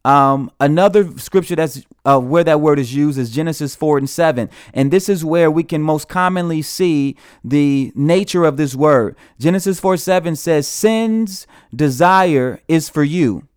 Um, 0.06 0.52
another 0.60 1.18
scripture 1.18 1.56
that's 1.56 1.86
uh, 2.04 2.20
where 2.20 2.44
that 2.44 2.60
word 2.60 2.78
is 2.78 2.94
used 2.94 3.18
is 3.18 3.32
Genesis 3.32 3.76
4 3.76 4.00
and 4.00 4.10
7. 4.10 4.50
And 4.74 4.92
this 4.92 5.08
is 5.08 5.24
where 5.24 5.50
we 5.50 5.64
can 5.64 5.82
most 5.82 6.10
commonly 6.10 6.62
see 6.62 7.16
the 7.44 7.92
nature 7.96 8.44
of 8.44 8.58
this 8.58 8.76
word. 8.76 9.16
Genesis 9.40 9.80
4 9.80 9.98
7 9.98 10.36
says, 10.36 10.68
Sin's 10.68 11.48
desire 11.74 12.60
is 12.68 12.90
for 12.90 13.04
you, 13.04 13.48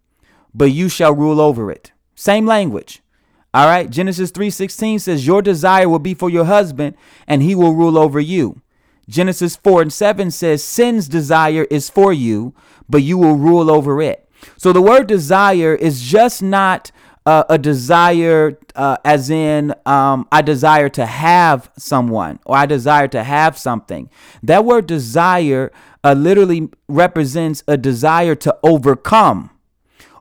but 0.55 0.67
you 0.67 0.88
shall 0.88 1.15
rule 1.15 1.41
over 1.41 1.71
it. 1.71 1.93
Same 2.15 2.47
language. 2.47 3.03
All 3.57 3.67
right. 3.67 3.88
Genesis 3.88 4.31
3:16 4.33 5.00
says 5.00 5.26
your 5.26 5.41
desire 5.41 5.88
will 5.88 5.99
be 5.99 6.12
for 6.12 6.29
your 6.29 6.45
husband 6.45 6.95
and 7.26 7.43
he 7.43 7.55
will 7.55 7.73
rule 7.73 7.97
over 7.97 8.21
you. 8.21 8.61
Genesis 9.09 9.57
4 9.57 9.81
and 9.81 9.93
7 9.93 10.31
says 10.31 10.62
sin's 10.62 11.09
desire 11.09 11.67
is 11.71 11.88
for 11.88 12.12
you, 12.12 12.53
but 12.87 13.03
you 13.03 13.17
will 13.17 13.37
rule 13.37 13.71
over 13.71 14.03
it. 14.03 14.25
So 14.57 14.73
the 14.73 14.83
word 14.83 15.07
desire 15.07 15.75
is 15.75 16.02
just 16.02 16.43
not 16.43 16.90
uh, 17.26 17.43
a 17.49 17.59
desire 17.59 18.57
uh, 18.76 18.97
as 19.05 19.31
in 19.31 19.75
um, 19.85 20.28
I 20.31 20.43
desire 20.43 20.88
to 20.90 21.05
have 21.05 21.71
someone 21.76 22.38
or 22.47 22.57
I 22.57 22.66
desire 22.66 23.09
to 23.09 23.25
have 23.25 23.59
something. 23.59 24.09
That 24.43 24.64
word 24.64 24.87
desire 24.87 25.73
uh, 26.05 26.12
literally 26.12 26.69
represents 26.88 27.64
a 27.66 27.76
desire 27.76 28.37
to 28.37 28.57
overcome 28.62 29.50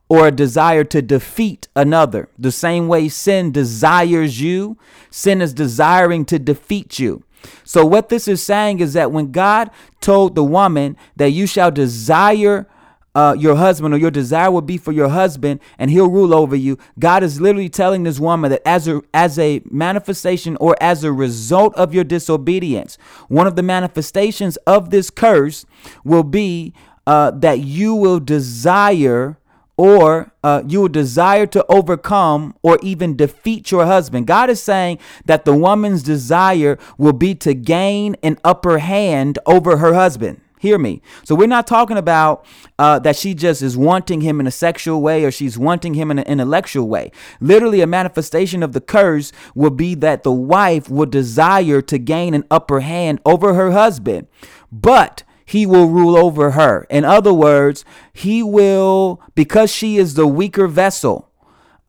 or 0.09 0.27
a 0.27 0.31
desire 0.31 0.83
to 0.83 1.01
defeat 1.01 1.67
another. 1.75 2.29
The 2.37 2.51
same 2.51 2.87
way 2.87 3.07
sin 3.09 3.51
desires 3.51 4.41
you, 4.41 4.77
sin 5.11 5.41
is 5.41 5.53
desiring 5.53 6.25
to 6.25 6.39
defeat 6.39 6.99
you. 6.99 7.23
So, 7.63 7.85
what 7.85 8.09
this 8.09 8.27
is 8.27 8.41
saying 8.41 8.79
is 8.79 8.93
that 8.93 9.11
when 9.11 9.31
God 9.31 9.69
told 10.01 10.33
the 10.33 10.43
woman 10.43 10.97
that 11.15 11.29
you 11.29 11.45
shall 11.45 11.69
desire 11.69 12.67
uh, 13.15 13.35
your 13.37 13.55
husband 13.55 13.93
or 13.93 13.97
your 13.97 14.11
desire 14.11 14.51
will 14.51 14.61
be 14.61 14.77
for 14.77 14.91
your 14.91 15.09
husband 15.09 15.61
and 15.79 15.89
he'll 15.89 16.09
rule 16.09 16.33
over 16.33 16.55
you, 16.55 16.77
God 16.99 17.23
is 17.23 17.39
literally 17.39 17.69
telling 17.69 18.03
this 18.03 18.19
woman 18.19 18.51
that 18.51 18.61
as 18.65 18.87
a, 18.87 19.01
as 19.13 19.39
a 19.39 19.61
manifestation 19.71 20.57
or 20.59 20.75
as 20.81 21.03
a 21.03 21.11
result 21.11 21.73
of 21.75 21.93
your 21.93 22.03
disobedience, 22.03 22.97
one 23.29 23.47
of 23.47 23.55
the 23.55 23.63
manifestations 23.63 24.57
of 24.67 24.89
this 24.89 25.09
curse 25.09 25.65
will 26.03 26.23
be 26.23 26.73
uh, 27.07 27.31
that 27.31 27.59
you 27.59 27.95
will 27.95 28.19
desire 28.19 29.37
or 29.77 30.31
uh, 30.43 30.63
you 30.67 30.81
will 30.81 30.87
desire 30.87 31.45
to 31.45 31.65
overcome 31.67 32.55
or 32.61 32.79
even 32.81 33.15
defeat 33.15 33.71
your 33.71 33.85
husband. 33.85 34.25
God 34.27 34.49
is 34.49 34.61
saying 34.61 34.99
that 35.25 35.45
the 35.45 35.55
woman's 35.55 36.03
desire 36.03 36.77
will 36.97 37.13
be 37.13 37.35
to 37.35 37.53
gain 37.53 38.15
an 38.23 38.37
upper 38.43 38.79
hand 38.79 39.37
over 39.45 39.77
her 39.77 39.93
husband. 39.93 40.39
Hear 40.65 40.79
me. 40.79 41.03
So 41.23 41.35
we're 41.35 41.45
not 41.45 41.67
talking 41.67 41.95
about 41.95 42.43
uh, 42.79 42.97
that 42.97 43.15
she 43.15 43.35
just 43.35 43.61
is 43.61 43.77
wanting 43.77 44.21
him 44.21 44.39
in 44.39 44.47
a 44.47 44.51
sexual 44.51 44.99
way 44.99 45.23
or 45.23 45.29
she's 45.29 45.59
wanting 45.59 45.93
him 45.93 46.09
in 46.09 46.17
an 46.17 46.25
intellectual 46.25 46.87
way. 46.87 47.11
Literally, 47.39 47.81
a 47.81 47.85
manifestation 47.85 48.63
of 48.63 48.73
the 48.73 48.81
curse 48.81 49.31
will 49.53 49.69
be 49.69 49.93
that 49.93 50.23
the 50.23 50.31
wife 50.31 50.89
will 50.89 51.05
desire 51.05 51.83
to 51.83 51.99
gain 51.99 52.33
an 52.33 52.45
upper 52.49 52.79
hand 52.79 53.19
over 53.27 53.53
her 53.53 53.73
husband. 53.73 54.25
But 54.71 55.21
he 55.45 55.67
will 55.67 55.87
rule 55.87 56.17
over 56.17 56.51
her. 56.51 56.87
In 56.89 57.05
other 57.05 57.31
words, 57.31 57.85
he 58.11 58.41
will, 58.41 59.21
because 59.35 59.71
she 59.71 59.97
is 59.97 60.15
the 60.15 60.25
weaker 60.25 60.65
vessel, 60.65 61.29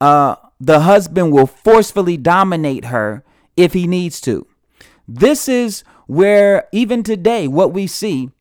uh, 0.02 0.36
the 0.60 0.80
husband 0.80 1.32
will 1.32 1.46
forcefully 1.46 2.18
dominate 2.18 2.84
her 2.84 3.24
if 3.56 3.72
he 3.72 3.86
needs 3.86 4.20
to. 4.20 4.46
This 5.08 5.48
is 5.48 5.82
where, 6.06 6.68
even 6.72 7.02
today, 7.02 7.48
what 7.48 7.72
we 7.72 7.86
see 7.86 8.32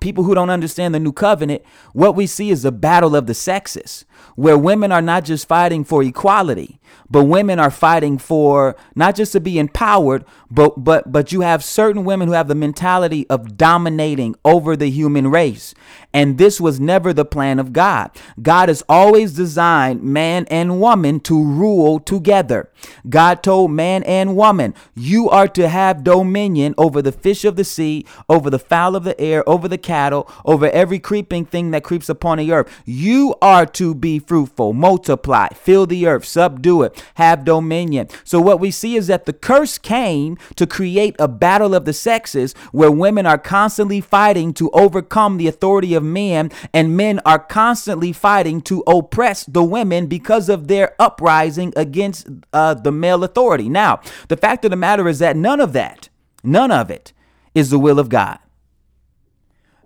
people 0.00 0.24
who 0.24 0.34
don't 0.34 0.50
understand 0.50 0.94
the 0.94 1.00
new 1.00 1.12
covenant, 1.12 1.62
what 1.92 2.14
we 2.14 2.26
see 2.26 2.50
is 2.50 2.62
the 2.62 2.72
battle 2.72 3.16
of 3.16 3.26
the 3.26 3.34
sexes, 3.34 4.04
where 4.36 4.58
women 4.58 4.92
are 4.92 5.02
not 5.02 5.24
just 5.24 5.48
fighting 5.48 5.84
for 5.84 6.02
equality, 6.02 6.80
but 7.10 7.24
women 7.24 7.58
are 7.58 7.70
fighting 7.70 8.18
for 8.18 8.76
not 8.94 9.16
just 9.16 9.32
to 9.32 9.40
be 9.40 9.58
empowered, 9.58 10.24
but 10.50 10.82
but 10.82 11.10
but 11.10 11.32
you 11.32 11.40
have 11.40 11.64
certain 11.64 12.04
women 12.04 12.28
who 12.28 12.34
have 12.34 12.48
the 12.48 12.54
mentality 12.54 13.28
of 13.28 13.56
dominating 13.56 14.34
over 14.44 14.76
the 14.76 14.90
human 14.90 15.28
race. 15.28 15.74
And 16.12 16.38
this 16.38 16.60
was 16.60 16.80
never 16.80 17.12
the 17.12 17.24
plan 17.24 17.58
of 17.58 17.72
God. 17.72 18.10
God 18.42 18.68
has 18.68 18.82
always 18.88 19.32
designed 19.32 20.02
man 20.02 20.46
and 20.50 20.80
woman 20.80 21.20
to 21.20 21.44
rule 21.44 22.00
together. 22.00 22.68
God 23.08 23.42
told 23.42 23.70
man 23.70 24.02
and 24.04 24.36
woman, 24.36 24.74
you 24.96 25.28
are 25.28 25.48
to 25.48 25.68
have 25.68 26.02
dominion 26.02 26.74
over 26.76 27.00
the 27.00 27.12
fish 27.12 27.44
of 27.44 27.56
the 27.56 27.64
sea, 27.64 28.06
over 28.28 28.50
the 28.50 28.58
fowl 28.58 28.96
of 28.96 29.04
the 29.04 29.20
air, 29.20 29.48
over 29.48 29.68
the 29.68 29.78
cattle, 29.78 30.28
over 30.44 30.68
every 30.70 30.98
creeping 30.98 31.44
thing 31.44 31.70
that 31.70 31.84
creeps 31.84 32.08
upon 32.08 32.38
the 32.38 32.52
earth. 32.52 32.82
You 32.84 33.36
are 33.40 33.66
to 33.66 33.94
be 34.10 34.18
fruitful, 34.18 34.72
multiply, 34.72 35.48
fill 35.54 35.86
the 35.86 36.06
earth, 36.06 36.24
subdue 36.24 36.82
it, 36.82 37.04
have 37.14 37.44
dominion. 37.44 38.08
So 38.24 38.40
what 38.40 38.58
we 38.58 38.70
see 38.72 38.96
is 38.96 39.06
that 39.06 39.24
the 39.24 39.32
curse 39.32 39.78
came 39.78 40.36
to 40.56 40.66
create 40.66 41.14
a 41.18 41.28
battle 41.28 41.74
of 41.74 41.84
the 41.84 41.92
sexes 41.92 42.52
where 42.72 42.90
women 42.90 43.24
are 43.26 43.38
constantly 43.38 44.00
fighting 44.00 44.52
to 44.54 44.70
overcome 44.70 45.36
the 45.36 45.46
authority 45.46 45.94
of 45.94 46.02
men 46.02 46.50
and 46.74 46.96
men 46.96 47.20
are 47.24 47.38
constantly 47.38 48.12
fighting 48.12 48.60
to 48.62 48.82
oppress 48.86 49.44
the 49.44 49.62
women 49.62 50.06
because 50.06 50.48
of 50.48 50.66
their 50.66 50.94
uprising 50.98 51.72
against 51.76 52.26
uh, 52.52 52.74
the 52.74 52.92
male 52.92 53.22
authority. 53.22 53.68
Now, 53.68 54.00
the 54.28 54.36
fact 54.36 54.64
of 54.64 54.72
the 54.72 54.76
matter 54.76 55.08
is 55.08 55.20
that 55.20 55.36
none 55.36 55.60
of 55.60 55.72
that, 55.74 56.08
none 56.42 56.72
of 56.72 56.90
it 56.90 57.12
is 57.54 57.70
the 57.70 57.78
will 57.78 58.00
of 58.00 58.08
God. 58.08 58.38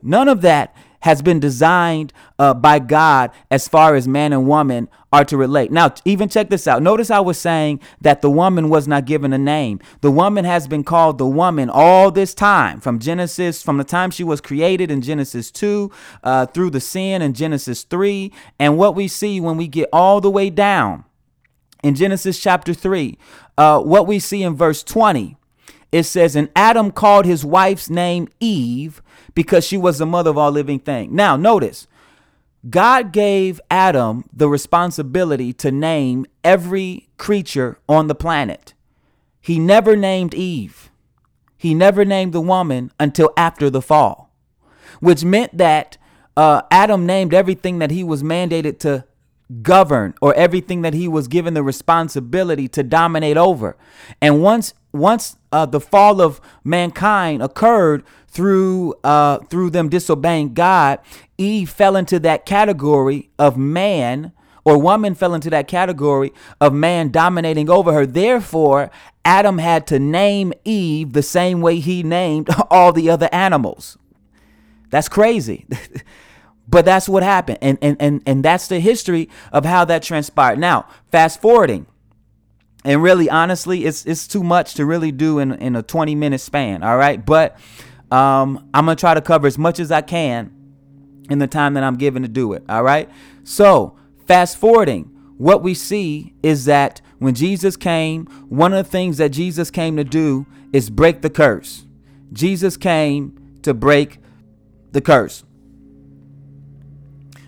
None 0.03 0.29
of 0.29 0.41
that 0.43 0.75
has 1.05 1.21
been 1.21 1.39
designed 1.39 2.15
uh, 2.39 2.55
by 2.55 2.79
God 2.79 3.31
as 3.51 3.69
far 3.69 3.95
as 3.95 4.09
man 4.09 4.33
and 4.33 4.49
woman 4.49 4.89
are 5.13 5.23
to 5.27 5.37
relate. 5.37 5.71
Now, 5.71 5.93
even 6.07 6.31
check 6.31 6.49
this 6.49 6.67
out. 6.67 6.83
Notice 6.83 7.11
I 7.11 7.21
was 7.21 7.39
saying 7.39 7.81
that 8.01 8.23
the 8.23 8.31
woman 8.31 8.71
was 8.71 8.89
not 8.89 9.05
given 9.05 9.35
a 9.35 9.39
name. 9.39 9.81
The 10.01 10.11
woman 10.11 10.47
has 10.47 10.67
been 10.67 10.83
called 10.83 11.19
the 11.19 11.27
woman 11.27 11.69
all 11.69 12.11
this 12.11 12.33
time 12.33 12.81
from 12.81 13.01
Genesis, 13.01 13.63
from 13.63 13.77
the 13.77 13.85
time 13.85 14.11
she 14.11 14.25
was 14.25 14.41
created 14.41 14.91
in 14.91 15.03
Genesis 15.03 15.51
2 15.51 15.93
uh, 16.23 16.47
through 16.47 16.71
the 16.71 16.81
sin 16.81 17.21
in 17.21 17.35
Genesis 17.35 17.83
3. 17.83 18.33
And 18.59 18.79
what 18.79 18.95
we 18.95 19.07
see 19.07 19.43
when 19.43 19.59
we 19.59 19.69
get 19.69 19.91
all 19.93 20.23
the 20.23 20.31
way 20.31 20.49
down 20.49 21.05
in 21.83 21.95
Genesis 21.95 22.41
chapter 22.41 22.73
3, 22.73 23.19
uh, 23.59 23.79
what 23.81 24.07
we 24.07 24.19
see 24.19 24.43
in 24.43 24.57
verse 24.57 24.83
20 24.83 25.37
it 25.95 26.03
says, 26.03 26.35
And 26.35 26.49
Adam 26.57 26.91
called 26.91 27.25
his 27.25 27.45
wife's 27.45 27.89
name 27.89 28.27
Eve 28.41 29.01
because 29.35 29.65
she 29.67 29.77
was 29.77 29.99
the 29.99 30.07
mother 30.07 30.31
of 30.31 30.39
all 30.39 30.51
living 30.51 30.79
things. 30.79 31.13
Now, 31.13 31.37
notice, 31.37 31.87
God 32.69 33.13
gave 33.13 33.61
Adam 33.71 34.25
the 34.33 34.49
responsibility 34.49 35.53
to 35.55 35.71
name 35.71 36.27
every 36.43 37.09
creature 37.19 37.79
on 37.89 38.07
the 38.07 38.15
planet. 38.15 38.75
He 39.41 39.59
never 39.59 39.97
named 39.97 40.35
Eve. 40.35 40.91
He 41.57 41.75
never 41.75 42.05
named 42.05 42.33
the 42.33 42.41
woman 42.41 42.91
until 42.99 43.33
after 43.37 43.71
the 43.71 43.83
fall, 43.83 44.31
which 45.01 45.25
meant 45.25 45.57
that 45.59 45.99
uh, 46.37 46.63
Adam 46.71 47.07
named 47.07 47.35
everything 47.35 47.79
that 47.79 47.91
he 47.91 48.03
was 48.03 48.23
mandated 48.23 48.79
to 48.81 49.05
govern 49.63 50.15
or 50.21 50.35
everything 50.35 50.83
that 50.83 50.95
he 50.95 51.07
was 51.07 51.29
given 51.29 51.55
the 51.55 51.63
responsibility 51.63 52.69
to 52.69 52.83
dominate 52.83 53.37
over. 53.37 53.77
And 54.21 54.43
once 54.43 54.75
once 54.95 55.37
uh, 55.53 55.67
the 55.67 55.81
fall 55.81 56.21
of 56.21 56.41
mankind 56.63 57.43
occurred 57.43 58.05
through 58.29 58.95
uh, 59.05 59.39
through 59.51 59.71
them 59.71 59.89
disobeying 59.89 60.55
God, 60.55 61.01
Eve 61.37 61.69
fell 61.69 61.97
into 61.97 62.19
that 62.21 62.47
category 62.47 63.31
of 63.39 63.57
man 63.57 64.33
or 64.65 64.79
woman 64.79 65.15
fell 65.15 65.35
into 65.35 65.51
that 65.51 65.69
category 65.69 66.33
of 66.61 66.73
man 66.73 67.11
dominating 67.11 67.69
over 67.69 67.93
her. 67.93 68.07
Therefore, 68.07 68.91
Adam 69.25 69.59
had 69.59 69.87
to 69.89 69.99
name 69.99 70.53
Eve 70.65 71.13
the 71.13 71.23
same 71.23 71.61
way 71.61 71.81
he 71.81 72.03
named 72.03 72.49
all 72.71 72.93
the 72.93 73.11
other 73.11 73.29
animals. 73.33 73.99
That's 74.91 75.09
crazy. 75.09 75.67
but 76.69 76.85
that's 76.85 77.09
what 77.09 77.23
happened. 77.23 77.59
And, 77.61 77.79
and, 77.83 77.97
and, 78.01 78.23
and 78.25 78.45
that's 78.45 78.69
the 78.69 78.81
history 78.81 79.29
of 79.53 79.65
how 79.65 79.85
that 79.87 80.03
transpired. 80.03 80.59
Now, 80.59 80.89
fast 81.11 81.43
forwarding 81.43 81.87
And 82.85 83.03
really, 83.03 83.31
honestly, 83.31 83.87
it's 83.87 84.05
it's 84.05 84.27
too 84.27 84.43
much 84.43 84.75
to 84.75 84.85
really 84.85 85.11
do 85.11 85.39
in, 85.39 85.53
in 85.53 85.75
a 85.75 85.83
20 85.83 86.15
minute 86.15 86.41
span. 86.41 86.83
All 86.83 86.97
right. 86.97 87.25
But 87.25 87.59
um, 88.11 88.69
I'm 88.75 88.87
to 88.87 88.97
try 88.97 89.15
to 89.15 89.23
cover 89.23 89.47
as 89.47 89.59
much 89.59 89.81
as 89.81 89.91
I 89.91 90.03
can 90.03 90.53
in 91.31 91.39
the 91.39 91.47
time 91.47 91.75
that 91.75 91.83
I'm 91.83 91.97
given 91.97 92.23
to 92.23 92.29
do 92.29 92.53
it. 92.53 92.63
All 92.69 92.83
right. 92.83 93.09
So, 93.43 93.97
fast 94.27 94.57
forwarding, 94.59 95.05
what 95.39 95.63
we 95.63 95.75
see 95.75 96.35
is 96.43 96.67
that 96.67 97.01
when 97.19 97.35
Jesus 97.35 97.77
came, 97.77 98.27
one 98.49 98.73
of 98.73 98.85
the 98.85 98.91
things 98.91 99.17
that 99.17 99.31
Jesus 99.31 99.71
came 99.71 99.97
to 99.97 100.05
do 100.05 100.47
is 100.73 100.91
break 100.91 101.23
the 101.23 101.31
curse. 101.31 101.87
Jesus 102.33 102.77
came 102.77 103.59
to 103.63 103.73
break 103.73 104.19
the 104.93 105.01
curse. 105.01 105.45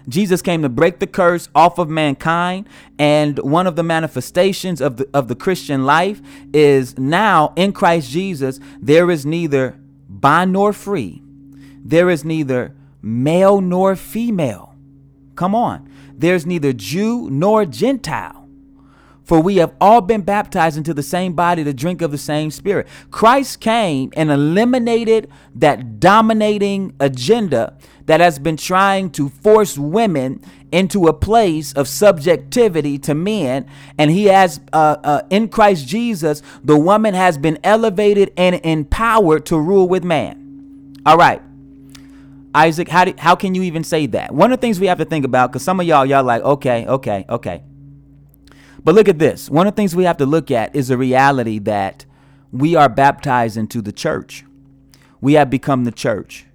Jesus 0.09 0.43
came 0.43 0.63
to 0.63 0.69
break 0.69 0.99
the 0.99 1.07
curse 1.07 1.49
off 1.55 1.79
of 1.79 1.89
mankind. 1.89 2.69
And 2.99 3.39
one 3.41 3.67
of 3.67 3.77
the 3.77 3.83
manifestations 3.83 4.81
of 4.81 4.99
the, 4.99 5.09
of 5.13 5.29
the 5.29 5.35
Christian 5.35 5.85
life 5.85 6.21
is 6.53 6.99
now 6.99 7.53
in 7.57 7.73
Christ 7.73 8.11
Jesus, 8.11 8.61
there 8.81 9.11
is 9.11 9.27
neither 9.27 9.79
bond 10.09 10.53
nor 10.53 10.73
free, 10.73 11.23
there 11.85 12.09
is 12.11 12.25
neither 12.25 12.75
male 13.03 13.61
nor 13.61 13.97
female. 13.97 14.75
Come 15.35 15.55
on. 15.55 15.91
There's 16.15 16.47
neither 16.47 16.73
Jew 16.73 17.29
nor 17.31 17.67
Gentile. 17.67 18.49
For 19.23 19.41
we 19.41 19.57
have 19.57 19.75
all 19.81 20.01
been 20.01 20.23
baptized 20.23 20.79
into 20.79 20.95
the 20.95 21.03
same 21.03 21.33
body 21.35 21.65
to 21.65 21.75
drink 21.75 22.01
of 22.01 22.13
the 22.13 22.19
same 22.19 22.51
spirit. 22.53 22.87
Christ 23.11 23.61
came 23.61 24.13
and 24.17 24.31
eliminated 24.31 25.29
that 25.57 25.99
dominating 25.99 26.95
agenda 27.01 27.77
that 28.07 28.21
has 28.21 28.39
been 28.39 28.57
trying 28.57 29.11
to 29.11 29.29
force 29.29 29.77
women 29.77 30.41
into 30.73 31.07
a 31.07 31.13
place 31.13 31.73
of 31.75 31.87
subjectivity 31.89 32.99
to 32.99 33.15
men. 33.15 33.67
And 33.99 34.11
he 34.11 34.25
has, 34.25 34.61
uh, 34.73 34.97
uh, 35.03 35.23
in 35.31 35.49
Christ 35.49 35.87
Jesus, 35.87 36.43
the 36.65 36.79
woman 36.79 37.15
has 37.15 37.37
been 37.37 37.59
elevated 37.63 38.33
and 38.37 38.61
empowered 38.65 39.47
to 39.47 39.59
rule 39.59 39.89
with 39.89 40.05
man. 40.05 40.97
All 41.05 41.17
right. 41.17 41.43
Isaac, 42.55 42.89
how, 42.89 43.05
do, 43.05 43.15
how 43.19 43.37
can 43.37 43.55
you 43.55 43.63
even 43.63 43.85
say 43.85 44.07
that? 44.07 44.33
One 44.33 44.51
of 44.51 44.59
the 44.59 44.61
things 44.61 44.81
we 44.81 44.87
have 44.87 44.99
to 44.99 45.05
think 45.05 45.25
about, 45.25 45.53
because 45.53 45.63
some 45.63 45.79
of 45.79 45.87
y'all, 45.87 46.07
y'all 46.07 46.25
like, 46.25 46.43
okay, 46.43 46.87
okay, 46.87 47.27
okay. 47.29 47.63
But 48.83 48.95
look 48.95 49.09
at 49.09 49.19
this. 49.19 49.51
One 49.51 49.67
of 49.67 49.75
the 49.75 49.77
things 49.77 49.95
we 49.95 50.05
have 50.05 50.17
to 50.19 50.27
look 50.27 50.51
at 50.51 50.75
is 50.75 50.89
the 50.89 50.97
reality 50.97 51.59
that 51.61 52.07
we 52.53 52.75
are 52.75 52.89
baptized 52.89 53.57
into 53.57 53.83
the 53.83 53.93
church. 53.93 54.45
We 55.21 55.35
have 55.35 55.51
become 55.51 55.85
the 55.85 55.93
church. 55.93 56.47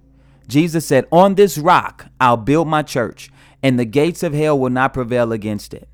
Jesus 0.48 0.86
said, 0.86 1.06
On 1.12 1.34
this 1.34 1.58
rock 1.58 2.06
I'll 2.20 2.36
build 2.36 2.68
my 2.68 2.82
church, 2.82 3.30
and 3.62 3.78
the 3.78 3.84
gates 3.84 4.22
of 4.22 4.34
hell 4.34 4.58
will 4.58 4.70
not 4.70 4.94
prevail 4.94 5.32
against 5.32 5.74
it. 5.74 5.88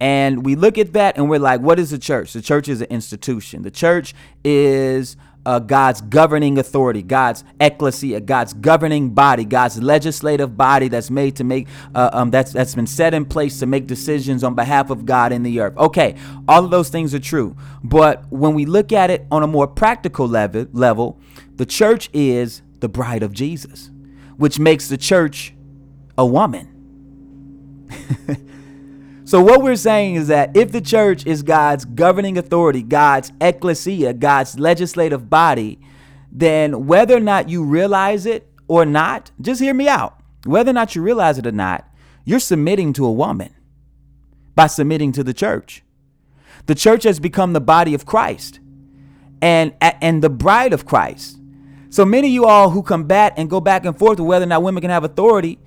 And 0.00 0.44
we 0.44 0.54
look 0.54 0.78
at 0.78 0.92
that 0.92 1.16
and 1.16 1.28
we're 1.28 1.40
like, 1.40 1.60
what 1.60 1.78
is 1.78 1.90
the 1.90 1.98
church? 1.98 2.32
The 2.32 2.42
church 2.42 2.68
is 2.68 2.80
an 2.80 2.86
institution. 2.88 3.62
The 3.62 3.70
church 3.70 4.14
is 4.44 5.16
uh, 5.44 5.58
God's 5.58 6.00
governing 6.02 6.58
authority, 6.58 7.02
God's 7.02 7.42
ecclesia, 7.58 8.20
God's 8.20 8.52
governing 8.52 9.10
body, 9.10 9.44
God's 9.44 9.82
legislative 9.82 10.56
body 10.56 10.88
that's 10.88 11.10
made 11.10 11.36
to 11.36 11.44
make 11.44 11.68
uh, 11.94 12.10
um, 12.12 12.30
that's 12.30 12.52
that's 12.52 12.74
been 12.74 12.86
set 12.86 13.14
in 13.14 13.24
place 13.24 13.58
to 13.60 13.66
make 13.66 13.86
decisions 13.86 14.44
on 14.44 14.54
behalf 14.54 14.90
of 14.90 15.06
God 15.06 15.32
in 15.32 15.42
the 15.42 15.60
earth. 15.60 15.76
Okay, 15.78 16.16
all 16.46 16.64
of 16.64 16.70
those 16.70 16.90
things 16.90 17.14
are 17.14 17.20
true, 17.20 17.56
but 17.82 18.30
when 18.30 18.52
we 18.52 18.66
look 18.66 18.92
at 18.92 19.10
it 19.10 19.26
on 19.30 19.42
a 19.42 19.46
more 19.46 19.66
practical 19.66 20.28
level, 20.28 20.66
level, 20.72 21.18
the 21.56 21.64
church 21.64 22.10
is 22.12 22.62
the 22.80 22.88
bride 22.88 23.22
of 23.22 23.32
Jesus, 23.32 23.90
which 24.36 24.58
makes 24.58 24.88
the 24.88 24.96
church 24.96 25.54
a 26.16 26.26
woman. 26.26 26.74
So, 29.28 29.42
what 29.42 29.62
we're 29.62 29.76
saying 29.76 30.14
is 30.14 30.28
that 30.28 30.56
if 30.56 30.72
the 30.72 30.80
church 30.80 31.26
is 31.26 31.42
God's 31.42 31.84
governing 31.84 32.38
authority, 32.38 32.82
God's 32.82 33.30
ecclesia, 33.42 34.14
God's 34.14 34.58
legislative 34.58 35.28
body, 35.28 35.78
then 36.32 36.86
whether 36.86 37.14
or 37.14 37.20
not 37.20 37.50
you 37.50 37.62
realize 37.62 38.24
it 38.24 38.50
or 38.68 38.86
not, 38.86 39.30
just 39.38 39.60
hear 39.60 39.74
me 39.74 39.86
out. 39.86 40.18
Whether 40.46 40.70
or 40.70 40.72
not 40.72 40.96
you 40.96 41.02
realize 41.02 41.36
it 41.36 41.46
or 41.46 41.52
not, 41.52 41.86
you're 42.24 42.40
submitting 42.40 42.94
to 42.94 43.04
a 43.04 43.12
woman 43.12 43.54
by 44.54 44.66
submitting 44.66 45.12
to 45.12 45.22
the 45.22 45.34
church. 45.34 45.82
The 46.64 46.74
church 46.74 47.04
has 47.04 47.20
become 47.20 47.52
the 47.52 47.60
body 47.60 47.92
of 47.92 48.06
Christ 48.06 48.60
and, 49.42 49.74
and 49.82 50.22
the 50.24 50.30
bride 50.30 50.72
of 50.72 50.86
Christ. 50.86 51.38
So 51.90 52.04
many 52.04 52.28
of 52.28 52.32
you 52.34 52.44
all 52.44 52.70
who 52.70 52.82
combat 52.82 53.34
and 53.36 53.48
go 53.48 53.60
back 53.60 53.84
and 53.84 53.98
forth 53.98 54.18
with 54.18 54.28
whether 54.28 54.44
or 54.44 54.48
not 54.48 54.62
women 54.62 54.80
can 54.80 54.90
have 54.90 55.04
authority, 55.04 55.58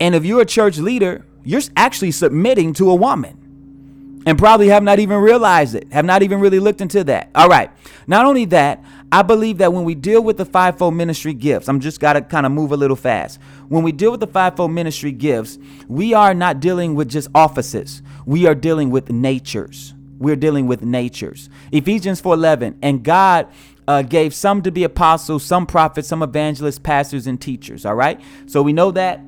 and 0.00 0.14
if 0.14 0.24
you're 0.24 0.40
a 0.40 0.46
church 0.46 0.78
leader, 0.78 1.24
you're 1.44 1.60
actually 1.76 2.10
submitting 2.10 2.72
to 2.74 2.90
a 2.90 2.94
woman 2.94 4.22
and 4.26 4.38
probably 4.38 4.68
have 4.68 4.82
not 4.82 4.98
even 4.98 5.18
realized 5.18 5.74
it, 5.74 5.92
have 5.92 6.04
not 6.04 6.22
even 6.22 6.40
really 6.40 6.58
looked 6.58 6.80
into 6.80 7.04
that. 7.04 7.30
All 7.34 7.48
right. 7.48 7.70
Not 8.06 8.24
only 8.24 8.44
that, 8.46 8.82
I 9.10 9.22
believe 9.22 9.58
that 9.58 9.72
when 9.72 9.84
we 9.84 9.94
deal 9.94 10.22
with 10.22 10.38
the 10.38 10.44
fivefold 10.44 10.94
ministry 10.94 11.34
gifts, 11.34 11.68
I'm 11.68 11.80
just 11.80 12.00
got 12.00 12.14
to 12.14 12.22
kind 12.22 12.46
of 12.46 12.52
move 12.52 12.72
a 12.72 12.76
little 12.76 12.96
fast. 12.96 13.38
When 13.68 13.82
we 13.82 13.92
deal 13.92 14.10
with 14.10 14.20
the 14.20 14.26
fivefold 14.26 14.70
ministry 14.70 15.12
gifts, 15.12 15.58
we 15.86 16.14
are 16.14 16.32
not 16.32 16.60
dealing 16.60 16.94
with 16.94 17.10
just 17.10 17.28
offices. 17.34 18.00
We 18.24 18.46
are 18.46 18.54
dealing 18.54 18.90
with 18.90 19.10
natures. 19.10 19.92
We're 20.18 20.36
dealing 20.36 20.68
with 20.68 20.82
natures. 20.82 21.50
Ephesians 21.72 22.22
4:11, 22.22 22.76
and 22.80 23.02
God 23.02 23.48
uh, 23.88 24.02
gave 24.02 24.34
some 24.34 24.62
to 24.62 24.70
be 24.70 24.84
apostles, 24.84 25.42
some 25.42 25.66
prophets, 25.66 26.08
some 26.08 26.22
evangelists, 26.22 26.78
pastors, 26.78 27.26
and 27.26 27.40
teachers. 27.40 27.84
All 27.84 27.94
right. 27.94 28.20
So 28.46 28.62
we 28.62 28.72
know 28.72 28.90
that 28.92 29.20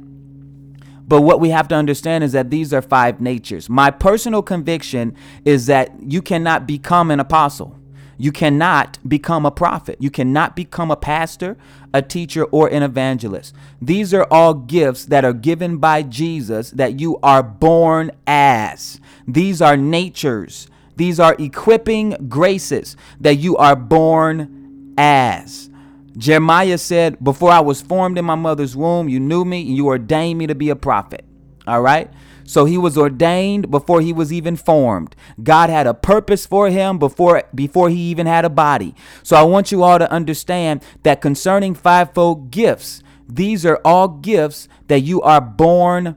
but 1.07 1.21
what 1.21 1.41
we 1.41 1.51
have 1.51 1.69
to 1.69 1.75
understand 1.75 2.25
is 2.25 2.33
that 2.33 2.51
these 2.51 2.73
are 2.73 2.83
five 2.83 3.21
natures. 3.21 3.69
My 3.69 3.91
personal 3.91 4.43
conviction 4.43 5.15
is 5.45 5.67
that 5.67 5.93
you 6.01 6.23
cannot 6.23 6.67
become 6.67 7.11
an 7.11 7.21
apostle. 7.21 7.79
You 8.17 8.33
cannot 8.33 8.99
become 9.07 9.45
a 9.45 9.51
prophet. 9.51 9.97
You 10.01 10.11
cannot 10.11 10.57
become 10.57 10.91
a 10.91 10.97
pastor, 10.97 11.57
a 11.93 12.01
teacher, 12.01 12.45
or 12.45 12.69
an 12.69 12.83
evangelist. 12.83 13.55
These 13.83 14.15
are 14.15 14.27
all 14.31 14.55
gifts 14.55 15.07
that 15.07 15.25
are 15.25 15.33
given 15.33 15.79
by 15.79 16.03
Jesus 16.03 16.71
that 16.71 17.01
you 17.01 17.19
are 17.23 17.43
born 17.43 18.13
as. 18.27 19.01
These 19.27 19.61
are 19.61 19.77
natures. 19.77 20.69
These 20.97 21.21
are 21.21 21.37
equipping 21.39 22.29
graces 22.29 22.97
that 23.21 23.37
you 23.37 23.57
are 23.57 23.77
born 23.77 24.95
as. 24.97 25.71
Jeremiah 26.17 26.79
said, 26.79 27.23
Before 27.23 27.51
I 27.51 27.61
was 27.61 27.83
formed 27.83 28.19
in 28.19 28.25
my 28.25 28.37
mother's 28.37 28.77
womb, 28.77 29.09
you 29.09 29.19
knew 29.19 29.45
me 29.45 29.67
and 29.67 29.77
you 29.77 29.87
ordained 29.87 30.39
me 30.39 30.47
to 30.47 30.55
be 30.55 30.71
a 30.71 30.77
prophet. 30.77 31.25
All 31.67 31.81
right. 31.81 32.11
So 32.45 32.67
he 32.67 32.77
was 32.77 32.99
ordained 32.99 33.71
before 33.71 34.01
he 34.01 34.13
was 34.13 34.33
even 34.33 34.57
formed. 34.57 35.17
God 35.43 35.71
had 35.71 35.87
a 35.87 35.95
purpose 35.95 36.47
for 36.47 36.69
him 36.69 36.99
before 36.99 37.43
before 37.55 37.89
he 37.89 37.97
even 38.11 38.27
had 38.27 38.45
a 38.45 38.51
body. 38.51 38.95
So 39.23 39.35
I 39.37 39.43
want 39.43 39.73
you 39.73 39.83
all 39.83 39.99
to 39.99 40.11
understand 40.13 40.83
that 41.03 41.23
concerning 41.23 41.75
fivefold 41.75 42.51
gifts, 42.51 43.03
these 43.27 43.65
are 43.65 43.81
all 43.85 44.09
gifts 44.09 44.69
that 44.89 45.01
you 45.01 45.23
are 45.23 45.41
born 45.41 46.17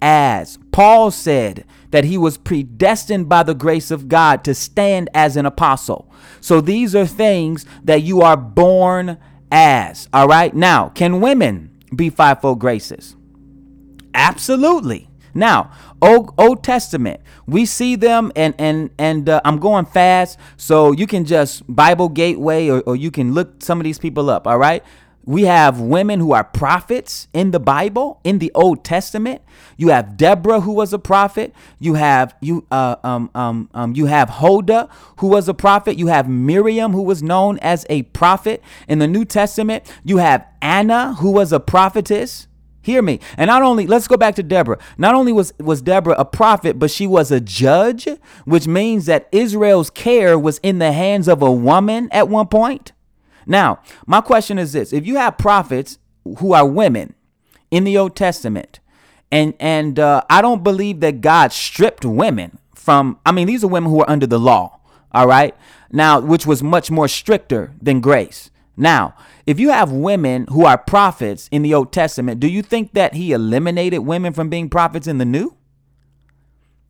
as. 0.00 0.58
Paul 0.70 1.10
said 1.10 1.64
that 1.94 2.02
he 2.02 2.18
was 2.18 2.36
predestined 2.36 3.28
by 3.28 3.44
the 3.44 3.54
grace 3.54 3.92
of 3.92 4.08
God 4.08 4.42
to 4.42 4.52
stand 4.52 5.08
as 5.14 5.36
an 5.36 5.46
apostle. 5.46 6.10
So 6.40 6.60
these 6.60 6.92
are 6.96 7.06
things 7.06 7.64
that 7.84 8.02
you 8.02 8.20
are 8.20 8.36
born 8.36 9.16
as. 9.52 10.08
All 10.12 10.26
right. 10.26 10.52
Now, 10.52 10.88
can 10.88 11.20
women 11.20 11.70
be 11.94 12.10
fivefold 12.10 12.58
graces? 12.58 13.14
Absolutely. 14.12 15.08
Now, 15.34 15.70
Old, 16.02 16.34
Old 16.36 16.64
Testament, 16.64 17.20
we 17.46 17.64
see 17.64 17.94
them, 17.94 18.32
and 18.34 18.54
and 18.58 18.90
and 18.98 19.28
uh, 19.28 19.40
I'm 19.44 19.58
going 19.58 19.84
fast, 19.84 20.38
so 20.56 20.90
you 20.90 21.06
can 21.06 21.24
just 21.24 21.62
Bible 21.72 22.08
Gateway, 22.08 22.68
or, 22.68 22.80
or 22.82 22.96
you 22.96 23.12
can 23.12 23.34
look 23.34 23.62
some 23.62 23.78
of 23.78 23.84
these 23.84 23.98
people 24.00 24.30
up. 24.30 24.48
All 24.48 24.58
right, 24.58 24.82
we 25.26 25.42
have 25.44 25.80
women 25.80 26.20
who 26.20 26.32
are 26.32 26.44
prophets 26.44 27.28
in 27.32 27.50
the 27.50 27.60
Bible, 27.60 28.20
in 28.24 28.38
the 28.38 28.52
Old 28.54 28.84
Testament. 28.84 29.42
You 29.76 29.88
have 29.88 30.16
Deborah, 30.16 30.60
who 30.60 30.72
was 30.72 30.92
a 30.92 30.98
prophet. 30.98 31.54
You 31.78 31.94
have 31.94 32.34
you 32.40 32.66
uh, 32.70 32.96
um, 33.02 33.30
um, 33.34 33.70
um, 33.74 33.94
you 33.94 34.06
have 34.06 34.28
Huldah, 34.28 34.88
who 35.18 35.28
was 35.28 35.48
a 35.48 35.54
prophet. 35.54 35.98
You 35.98 36.08
have 36.08 36.28
Miriam, 36.28 36.92
who 36.92 37.02
was 37.02 37.22
known 37.22 37.58
as 37.60 37.86
a 37.88 38.02
prophet 38.02 38.62
in 38.88 38.98
the 38.98 39.08
New 39.08 39.24
Testament. 39.24 39.90
You 40.04 40.18
have 40.18 40.46
Anna, 40.60 41.14
who 41.14 41.30
was 41.30 41.52
a 41.52 41.60
prophetess. 41.60 42.46
Hear 42.82 43.00
me. 43.00 43.18
And 43.38 43.48
not 43.48 43.62
only, 43.62 43.86
let's 43.86 44.06
go 44.06 44.18
back 44.18 44.34
to 44.34 44.42
Deborah. 44.42 44.78
Not 44.98 45.14
only 45.14 45.32
was, 45.32 45.54
was 45.58 45.80
Deborah 45.80 46.16
a 46.18 46.26
prophet, 46.26 46.78
but 46.78 46.90
she 46.90 47.06
was 47.06 47.30
a 47.30 47.40
judge, 47.40 48.06
which 48.44 48.66
means 48.66 49.06
that 49.06 49.26
Israel's 49.32 49.88
care 49.88 50.38
was 50.38 50.58
in 50.58 50.80
the 50.80 50.92
hands 50.92 51.26
of 51.26 51.40
a 51.40 51.50
woman 51.50 52.10
at 52.12 52.28
one 52.28 52.46
point. 52.46 52.92
Now, 53.46 53.80
my 54.06 54.20
question 54.20 54.58
is 54.58 54.72
this 54.72 54.92
if 54.92 55.06
you 55.06 55.16
have 55.16 55.38
prophets 55.38 55.98
who 56.38 56.52
are 56.52 56.66
women 56.66 57.14
in 57.70 57.84
the 57.84 57.98
Old 57.98 58.16
Testament, 58.16 58.80
and 59.30 59.54
and 59.58 59.98
uh, 59.98 60.22
I 60.30 60.42
don't 60.42 60.62
believe 60.62 61.00
that 61.00 61.20
God 61.20 61.52
stripped 61.52 62.04
women 62.04 62.58
from. 62.74 63.18
I 63.26 63.32
mean, 63.32 63.46
these 63.46 63.64
are 63.64 63.68
women 63.68 63.90
who 63.90 64.00
are 64.00 64.10
under 64.10 64.26
the 64.26 64.38
law. 64.38 64.80
All 65.12 65.26
right, 65.26 65.54
now 65.92 66.20
which 66.20 66.46
was 66.46 66.62
much 66.62 66.90
more 66.90 67.08
stricter 67.08 67.72
than 67.80 68.00
grace. 68.00 68.50
Now, 68.76 69.14
if 69.46 69.60
you 69.60 69.70
have 69.70 69.92
women 69.92 70.46
who 70.48 70.64
are 70.64 70.76
prophets 70.76 71.48
in 71.52 71.62
the 71.62 71.74
Old 71.74 71.92
Testament, 71.92 72.40
do 72.40 72.48
you 72.48 72.62
think 72.62 72.92
that 72.94 73.14
He 73.14 73.32
eliminated 73.32 74.00
women 74.00 74.32
from 74.32 74.48
being 74.48 74.68
prophets 74.68 75.06
in 75.06 75.18
the 75.18 75.24
New? 75.24 75.56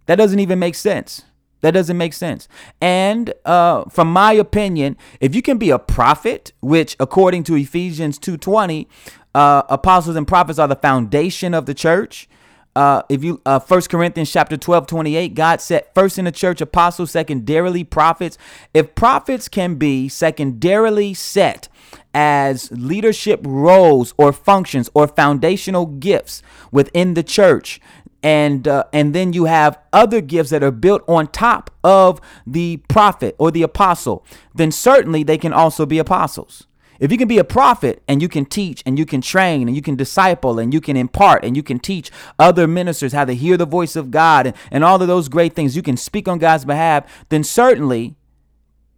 That 0.07 0.17
doesn't 0.17 0.41
even 0.41 0.59
make 0.59 0.75
sense. 0.75 1.25
That 1.65 1.73
doesn't 1.73 1.97
make 1.97 2.13
sense. 2.13 2.47
And 2.79 3.33
uh, 3.47 3.85
from 3.85 4.13
my 4.13 4.35
opinion, 4.35 4.99
if 5.19 5.35
you 5.35 5.41
can 5.41 5.57
be 5.57 5.71
a 5.71 5.79
prophet, 5.79 6.53
which 6.61 6.95
according 7.01 7.45
to 7.45 7.55
Ephesians 7.55 8.19
2:20, 8.19 8.87
uh, 9.35 9.63
apostles 9.71 10.15
and 10.15 10.29
prophets 10.29 10.59
are 10.59 10.69
the 10.69 10.77
foundation 10.77 11.55
of 11.55 11.65
the 11.65 11.73
church. 11.73 12.29
Uh, 12.77 13.01
if 13.09 13.25
you 13.25 13.41
uh, 13.47 13.61
1 13.61 13.81
Corinthians 13.83 14.31
chapter 14.31 14.59
12, 14.59 14.87
28, 14.87 15.35
God 15.35 15.63
set 15.63 15.95
first 15.95 16.19
in 16.19 16.27
the 16.27 16.33
church 16.33 16.61
apostles, 16.61 17.13
secondarily 17.13 17.83
prophets. 17.83 18.37
If 18.75 18.95
prophets 18.95 19.49
can 19.49 19.77
be 19.77 20.11
secondarily 20.11 21.15
set 21.15 21.69
as 22.13 22.71
leadership 22.73 23.41
roles 23.43 24.13
or 24.19 24.35
functions 24.35 24.91
or 24.93 25.09
foundational 25.09 25.87
gifts 25.87 26.43
within 26.71 27.15
the 27.15 27.23
church, 27.23 27.81
and 28.25 28.67
uh, 28.67 28.85
and 28.93 29.15
then 29.15 29.35
you 29.35 29.45
have 29.45 29.79
other 29.93 30.23
gifts 30.23 30.51
that 30.51 30.65
are 30.65 30.71
built 30.71 31.03
on 31.07 31.29
top 31.29 31.71
of 31.85 32.21
the 32.47 32.79
prophet 32.89 33.37
or 33.39 33.51
the 33.51 33.63
apostle, 33.63 34.25
then 34.55 34.73
certainly 34.73 35.23
they 35.23 35.39
can 35.39 35.53
also 35.53 35.85
be 35.85 35.99
apostles. 35.99 36.67
If 36.99 37.13
you 37.13 37.19
can 37.19 37.29
be 37.29 37.39
a 37.39 37.45
prophet 37.45 38.03
and 38.09 38.23
you 38.23 38.29
can 38.29 38.47
teach 38.47 38.83
and 38.87 38.99
you 38.99 39.05
can 39.05 39.21
train 39.21 39.69
and 39.69 39.77
you 39.77 39.83
can 39.83 39.97
disciple 39.97 40.59
and 40.59 40.73
you 40.73 40.81
can 40.81 40.97
impart 40.97 41.45
and 41.45 41.55
you 41.57 41.63
can 41.63 41.79
teach 41.79 42.11
other 42.39 42.67
ministers 42.67 43.13
how 43.13 43.27
to 43.27 43.35
hear 43.35 43.57
the 43.57 43.67
voice 43.67 43.95
of 43.95 44.11
God 44.11 44.47
and, 44.47 44.57
and 44.71 44.85
all 44.85 45.03
of 45.03 45.09
those 45.09 45.29
great 45.29 45.55
things, 45.55 45.77
you 45.77 45.83
can 45.83 45.97
speak 45.97 46.27
on 46.27 46.39
God's 46.39 46.65
behalf, 46.65 47.27
then 47.29 47.45
certainly 47.45 48.17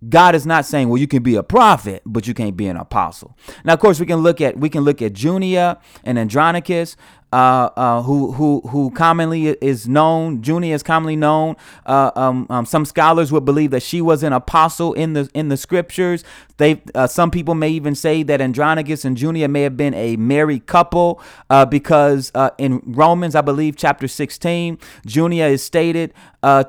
God 0.08 0.34
is 0.34 0.46
not 0.46 0.66
saying, 0.66 0.88
well, 0.88 1.00
you 1.00 1.08
can 1.08 1.22
be 1.22 1.36
a 1.36 1.42
prophet, 1.42 2.02
but 2.04 2.28
you 2.28 2.34
can't 2.34 2.56
be 2.56 2.66
an 2.66 2.76
apostle. 2.76 3.36
Now, 3.64 3.72
of 3.72 3.80
course, 3.80 3.98
we 3.98 4.06
can 4.06 4.18
look 4.18 4.40
at 4.40 4.56
we 4.56 4.68
can 4.68 4.82
look 4.84 5.00
at 5.00 5.14
Junia 5.14 5.80
and 6.04 6.18
Andronicus 6.18 6.96
uh, 7.32 7.70
uh, 7.76 8.02
who 8.02 8.32
who 8.32 8.60
who 8.68 8.90
commonly 8.90 9.48
is 9.48 9.88
known. 9.88 10.42
Junia 10.42 10.74
is 10.74 10.82
commonly 10.82 11.16
known. 11.16 11.56
Uh, 11.84 12.10
um, 12.14 12.46
um, 12.48 12.64
some 12.64 12.84
scholars 12.84 13.32
would 13.32 13.44
believe 13.44 13.70
that 13.72 13.82
she 13.82 14.00
was 14.00 14.22
an 14.22 14.32
apostle 14.32 14.92
in 14.94 15.12
the 15.14 15.28
in 15.34 15.48
the 15.48 15.56
scriptures. 15.56 16.24
They 16.58 16.82
uh, 16.94 17.06
some 17.06 17.30
people 17.30 17.54
may 17.54 17.70
even 17.70 17.94
say 17.94 18.22
that 18.22 18.40
Andronicus 18.40 19.04
and 19.04 19.16
Junia 19.16 19.48
may 19.48 19.62
have 19.62 19.76
been 19.76 19.94
a 19.94 20.16
married 20.16 20.66
couple 20.66 21.20
uh, 21.50 21.66
because 21.66 22.32
uh, 22.34 22.50
in 22.58 22.80
Romans, 22.86 23.34
I 23.34 23.40
believe, 23.40 23.76
chapter 23.76 24.08
sixteen, 24.08 24.78
Junia 25.04 25.46
is 25.46 25.62
stated 25.62 26.14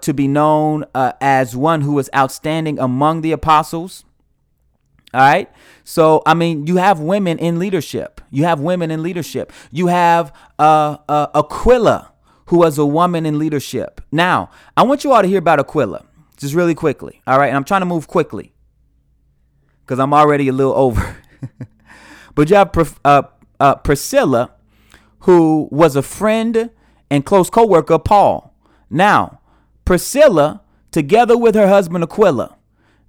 to 0.02 0.12
be 0.12 0.28
known 0.28 0.86
as 0.96 1.56
one 1.56 1.82
who 1.82 1.94
was 1.94 2.10
outstanding 2.16 2.80
among 2.80 3.22
the 3.22 3.32
apostles. 3.32 4.04
All 5.14 5.22
right. 5.22 5.50
So, 5.84 6.22
I 6.26 6.34
mean, 6.34 6.68
you 6.68 6.78
have 6.78 7.00
women 7.00 7.40
in 7.40 7.60
leadership. 7.60 8.20
You 8.30 8.44
have 8.44 8.60
women 8.60 8.92
in 8.92 9.02
leadership. 9.04 9.54
You 9.72 9.88
have 9.88 10.34
uh, 10.60 10.98
uh, 11.08 11.28
Aquila, 11.34 12.12
who 12.48 12.58
was 12.60 12.78
a 12.78 12.86
woman 12.86 13.26
in 13.26 13.40
leadership. 13.40 14.02
Now, 14.12 14.50
I 14.76 14.84
want 14.84 15.04
you 15.04 15.14
all 15.14 15.22
to 15.22 15.28
hear 15.28 15.40
about 15.40 15.60
Aquila 15.60 16.06
just 16.38 16.54
really 16.54 16.76
quickly. 16.76 17.22
All 17.26 17.40
right. 17.40 17.48
And 17.48 17.56
I'm 17.56 17.64
trying 17.64 17.82
to 17.82 17.86
move 17.86 18.08
quickly 18.08 18.54
because 19.82 20.00
I'm 20.00 20.14
already 20.14 20.50
a 20.50 20.54
little 20.54 20.74
over. 20.76 21.18
but 22.36 22.50
you 22.50 22.58
have 22.58 23.00
uh, 23.06 23.24
uh, 23.60 23.76
Priscilla, 23.76 24.52
who 25.20 25.70
was 25.72 25.96
a 25.96 26.02
friend 26.02 26.70
and 27.10 27.26
close 27.26 27.50
co 27.50 27.66
worker 27.66 27.94
of 27.94 28.04
Paul. 28.04 28.54
Now, 28.90 29.40
Priscilla, 29.86 30.62
together 30.92 31.38
with 31.38 31.56
her 31.56 31.68
husband 31.68 32.04
Aquila, 32.04 32.58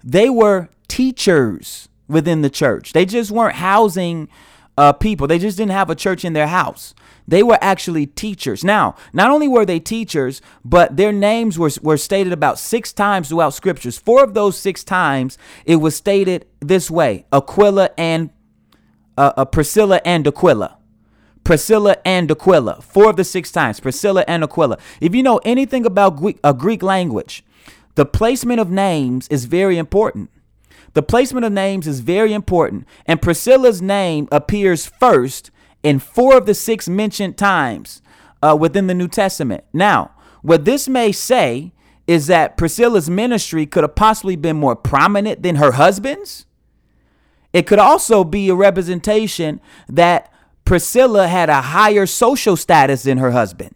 they 0.04 0.30
were 0.30 0.68
teachers 0.86 1.87
within 2.08 2.42
the 2.42 2.50
church. 2.50 2.92
They 2.92 3.04
just 3.04 3.30
weren't 3.30 3.56
housing 3.56 4.28
uh, 4.76 4.92
people. 4.92 5.26
They 5.26 5.38
just 5.38 5.56
didn't 5.56 5.72
have 5.72 5.90
a 5.90 5.94
church 5.94 6.24
in 6.24 6.32
their 6.32 6.46
house. 6.46 6.94
They 7.26 7.42
were 7.42 7.58
actually 7.60 8.06
teachers. 8.06 8.64
Now, 8.64 8.94
not 9.12 9.30
only 9.30 9.48
were 9.48 9.66
they 9.66 9.80
teachers, 9.80 10.40
but 10.64 10.96
their 10.96 11.12
names 11.12 11.58
were, 11.58 11.70
were 11.82 11.96
stated 11.96 12.32
about 12.32 12.58
six 12.58 12.92
times 12.92 13.28
throughout 13.28 13.54
scriptures. 13.54 13.98
Four 13.98 14.24
of 14.24 14.34
those 14.34 14.56
six 14.56 14.84
times, 14.84 15.36
it 15.66 15.76
was 15.76 15.94
stated 15.94 16.46
this 16.60 16.90
way 16.90 17.26
Aquila 17.32 17.90
and 17.98 18.30
uh, 19.18 19.32
uh, 19.36 19.44
Priscilla 19.44 20.00
and 20.04 20.26
Aquila. 20.26 20.78
Priscilla 21.42 21.96
and 22.04 22.30
Aquila. 22.30 22.80
Four 22.80 23.10
of 23.10 23.16
the 23.16 23.24
six 23.24 23.50
times, 23.50 23.80
Priscilla 23.80 24.24
and 24.28 24.44
Aquila. 24.44 24.78
If 25.00 25.14
you 25.14 25.22
know 25.22 25.38
anything 25.44 25.84
about 25.84 26.16
Greek, 26.16 26.38
a 26.44 26.54
Greek 26.54 26.82
language, 26.82 27.44
the 27.96 28.06
placement 28.06 28.60
of 28.60 28.70
names 28.70 29.26
is 29.28 29.46
very 29.46 29.76
important. 29.76 30.30
The 30.98 31.02
placement 31.02 31.46
of 31.46 31.52
names 31.52 31.86
is 31.86 32.00
very 32.00 32.32
important, 32.32 32.84
and 33.06 33.22
Priscilla's 33.22 33.80
name 33.80 34.26
appears 34.32 34.84
first 34.84 35.52
in 35.84 36.00
four 36.00 36.36
of 36.36 36.44
the 36.44 36.54
six 36.54 36.88
mentioned 36.88 37.38
times 37.38 38.02
uh, 38.42 38.56
within 38.58 38.88
the 38.88 38.94
New 38.94 39.06
Testament. 39.06 39.62
Now, 39.72 40.10
what 40.42 40.64
this 40.64 40.88
may 40.88 41.12
say 41.12 41.72
is 42.08 42.26
that 42.26 42.56
Priscilla's 42.56 43.08
ministry 43.08 43.64
could 43.64 43.84
have 43.84 43.94
possibly 43.94 44.34
been 44.34 44.56
more 44.56 44.74
prominent 44.74 45.44
than 45.44 45.54
her 45.54 45.70
husband's. 45.70 46.46
It 47.52 47.68
could 47.68 47.78
also 47.78 48.24
be 48.24 48.48
a 48.48 48.56
representation 48.56 49.60
that 49.88 50.32
Priscilla 50.64 51.28
had 51.28 51.48
a 51.48 51.62
higher 51.62 52.06
social 52.06 52.56
status 52.56 53.04
than 53.04 53.18
her 53.18 53.30
husband 53.30 53.72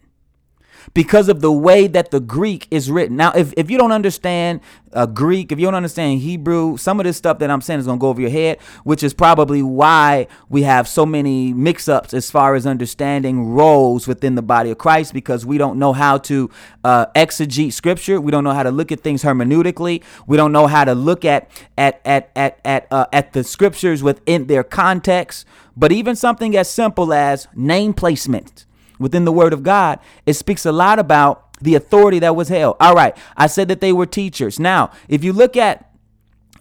because 0.93 1.27
of 1.27 1.41
the 1.41 1.51
way 1.51 1.87
that 1.87 2.11
the 2.11 2.19
Greek 2.19 2.67
is 2.69 2.91
written. 2.91 3.17
Now, 3.17 3.31
if, 3.31 3.53
if 3.57 3.71
you 3.71 3.77
don't 3.77 3.91
understand 3.91 4.61
uh, 4.93 5.07
Greek, 5.07 5.51
if 5.51 5.59
you 5.59 5.65
don't 5.65 5.75
understand 5.75 6.21
Hebrew, 6.21 6.77
some 6.77 6.99
of 6.99 7.05
this 7.05 7.17
stuff 7.17 7.39
that 7.39 7.49
I'm 7.49 7.61
saying 7.61 7.79
is 7.79 7.87
going 7.87 7.97
to 7.97 8.01
go 8.01 8.09
over 8.09 8.21
your 8.21 8.29
head, 8.29 8.61
which 8.83 9.01
is 9.01 9.13
probably 9.13 9.63
why 9.63 10.27
we 10.49 10.63
have 10.63 10.87
so 10.87 11.05
many 11.05 11.51
mix 11.51 11.87
ups 11.87 12.13
as 12.13 12.29
far 12.29 12.53
as 12.53 12.67
understanding 12.67 13.53
roles 13.53 14.07
within 14.07 14.35
the 14.35 14.43
body 14.43 14.69
of 14.69 14.77
Christ 14.77 15.13
because 15.13 15.45
we 15.45 15.57
don't 15.57 15.79
know 15.79 15.93
how 15.93 16.19
to 16.19 16.49
uh, 16.83 17.07
exegete 17.15 17.73
scripture. 17.73 18.21
We 18.21 18.31
don't 18.31 18.43
know 18.43 18.53
how 18.53 18.63
to 18.63 18.71
look 18.71 18.91
at 18.91 19.01
things 19.01 19.23
hermeneutically. 19.23 20.03
We 20.27 20.37
don't 20.37 20.51
know 20.51 20.67
how 20.67 20.85
to 20.85 20.93
look 20.93 21.25
at, 21.25 21.49
at, 21.75 22.01
at, 22.05 22.29
at, 22.35 22.59
at, 22.63 22.87
uh, 22.91 23.07
at 23.11 23.33
the 23.33 23.43
scriptures 23.43 24.03
within 24.03 24.45
their 24.45 24.63
context. 24.63 25.47
But 25.75 25.91
even 25.91 26.15
something 26.15 26.55
as 26.55 26.69
simple 26.69 27.13
as 27.13 27.47
name 27.55 27.93
placement 27.93 28.67
within 28.99 29.25
the 29.25 29.31
Word 29.31 29.53
of 29.53 29.63
God, 29.63 29.99
it 30.25 30.33
speaks 30.33 30.65
a 30.65 30.71
lot 30.71 30.99
about 30.99 31.53
the 31.61 31.75
authority 31.75 32.19
that 32.19 32.35
was 32.35 32.49
held. 32.49 32.75
All 32.79 32.93
right, 32.93 33.15
I 33.37 33.47
said 33.47 33.67
that 33.69 33.81
they 33.81 33.93
were 33.93 34.05
teachers. 34.05 34.59
Now, 34.59 34.91
if 35.07 35.23
you 35.23 35.33
look 35.33 35.55
at 35.55 35.89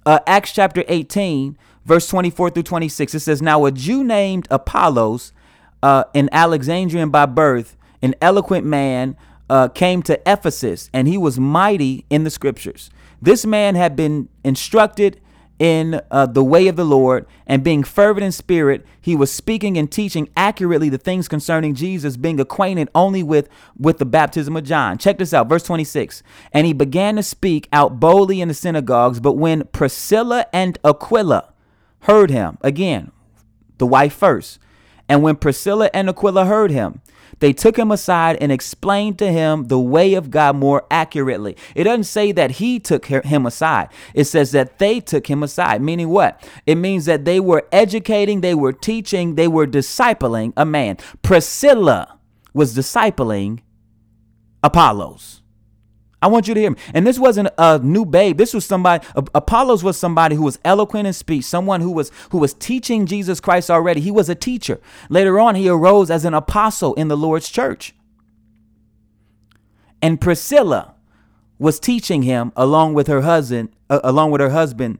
uh, 0.06 0.20
Acts 0.26 0.52
chapter 0.52 0.84
18, 0.88 1.56
verse 1.84 2.06
24 2.08 2.50
through 2.50 2.62
26, 2.62 3.14
it 3.14 3.20
says, 3.20 3.42
Now 3.42 3.64
a 3.64 3.72
Jew 3.72 4.04
named 4.04 4.46
Apollos, 4.50 5.32
uh, 5.82 6.04
an 6.14 6.28
Alexandrian 6.32 7.10
by 7.10 7.26
birth, 7.26 7.76
an 8.00 8.14
eloquent 8.20 8.66
man, 8.66 9.16
uh, 9.50 9.68
came 9.68 10.02
to 10.02 10.20
Ephesus, 10.26 10.88
and 10.92 11.06
he 11.06 11.18
was 11.18 11.38
mighty 11.38 12.06
in 12.08 12.24
the 12.24 12.30
scriptures. 12.30 12.90
This 13.20 13.44
man 13.44 13.74
had 13.74 13.94
been 13.94 14.28
instructed 14.44 15.20
in 15.62 16.00
uh, 16.10 16.26
the 16.26 16.42
way 16.42 16.66
of 16.66 16.74
the 16.74 16.84
Lord 16.84 17.24
and 17.46 17.62
being 17.62 17.84
fervent 17.84 18.24
in 18.24 18.32
spirit, 18.32 18.84
he 19.00 19.14
was 19.14 19.30
speaking 19.30 19.78
and 19.78 19.88
teaching 19.88 20.28
accurately 20.36 20.88
the 20.88 20.98
things 20.98 21.28
concerning 21.28 21.76
Jesus, 21.76 22.16
being 22.16 22.40
acquainted 22.40 22.88
only 22.96 23.22
with, 23.22 23.48
with 23.78 23.98
the 23.98 24.04
baptism 24.04 24.56
of 24.56 24.64
John. 24.64 24.98
Check 24.98 25.18
this 25.18 25.32
out, 25.32 25.48
verse 25.48 25.62
26. 25.62 26.24
And 26.50 26.66
he 26.66 26.72
began 26.72 27.14
to 27.14 27.22
speak 27.22 27.68
out 27.72 28.00
boldly 28.00 28.40
in 28.40 28.48
the 28.48 28.54
synagogues, 28.54 29.20
but 29.20 29.34
when 29.34 29.62
Priscilla 29.68 30.46
and 30.52 30.80
Aquila 30.84 31.52
heard 32.00 32.32
him, 32.32 32.58
again, 32.62 33.12
the 33.78 33.86
wife 33.86 34.14
first, 34.14 34.58
and 35.08 35.22
when 35.22 35.36
Priscilla 35.36 35.90
and 35.94 36.08
Aquila 36.08 36.46
heard 36.46 36.72
him, 36.72 37.02
they 37.42 37.52
took 37.52 37.76
him 37.76 37.90
aside 37.90 38.38
and 38.40 38.52
explained 38.52 39.18
to 39.18 39.32
him 39.32 39.66
the 39.66 39.78
way 39.78 40.14
of 40.14 40.30
God 40.30 40.54
more 40.54 40.86
accurately. 40.92 41.56
It 41.74 41.82
doesn't 41.82 42.04
say 42.04 42.30
that 42.30 42.52
he 42.52 42.78
took 42.78 43.06
him 43.06 43.46
aside. 43.46 43.88
It 44.14 44.26
says 44.26 44.52
that 44.52 44.78
they 44.78 45.00
took 45.00 45.26
him 45.26 45.42
aside, 45.42 45.82
meaning 45.82 46.08
what? 46.08 46.40
It 46.66 46.76
means 46.76 47.04
that 47.06 47.24
they 47.24 47.40
were 47.40 47.66
educating, 47.72 48.42
they 48.42 48.54
were 48.54 48.72
teaching, 48.72 49.34
they 49.34 49.48
were 49.48 49.66
discipling 49.66 50.52
a 50.56 50.64
man. 50.64 50.98
Priscilla 51.22 52.20
was 52.54 52.76
discipling 52.76 53.58
Apollos. 54.62 55.41
I 56.22 56.28
want 56.28 56.46
you 56.46 56.54
to 56.54 56.60
hear 56.60 56.70
me. 56.70 56.76
And 56.94 57.04
this 57.06 57.18
wasn't 57.18 57.48
a 57.58 57.80
new 57.80 58.06
babe. 58.06 58.38
This 58.38 58.54
was 58.54 58.64
somebody. 58.64 59.04
Apollos 59.34 59.82
was 59.82 59.98
somebody 59.98 60.36
who 60.36 60.44
was 60.44 60.58
eloquent 60.64 61.08
in 61.08 61.12
speech, 61.12 61.44
someone 61.44 61.80
who 61.80 61.90
was 61.90 62.12
who 62.30 62.38
was 62.38 62.54
teaching 62.54 63.06
Jesus 63.06 63.40
Christ 63.40 63.70
already. 63.70 64.00
He 64.00 64.12
was 64.12 64.28
a 64.28 64.36
teacher. 64.36 64.80
Later 65.10 65.40
on, 65.40 65.56
he 65.56 65.68
arose 65.68 66.10
as 66.10 66.24
an 66.24 66.32
apostle 66.32 66.94
in 66.94 67.08
the 67.08 67.16
Lord's 67.16 67.48
church. 67.48 67.94
And 70.00 70.20
Priscilla 70.20 70.94
was 71.58 71.80
teaching 71.80 72.22
him 72.22 72.52
along 72.56 72.94
with 72.94 73.08
her 73.08 73.22
husband, 73.22 73.70
uh, 73.90 74.00
along 74.04 74.30
with 74.30 74.40
her 74.40 74.50
husband 74.50 74.98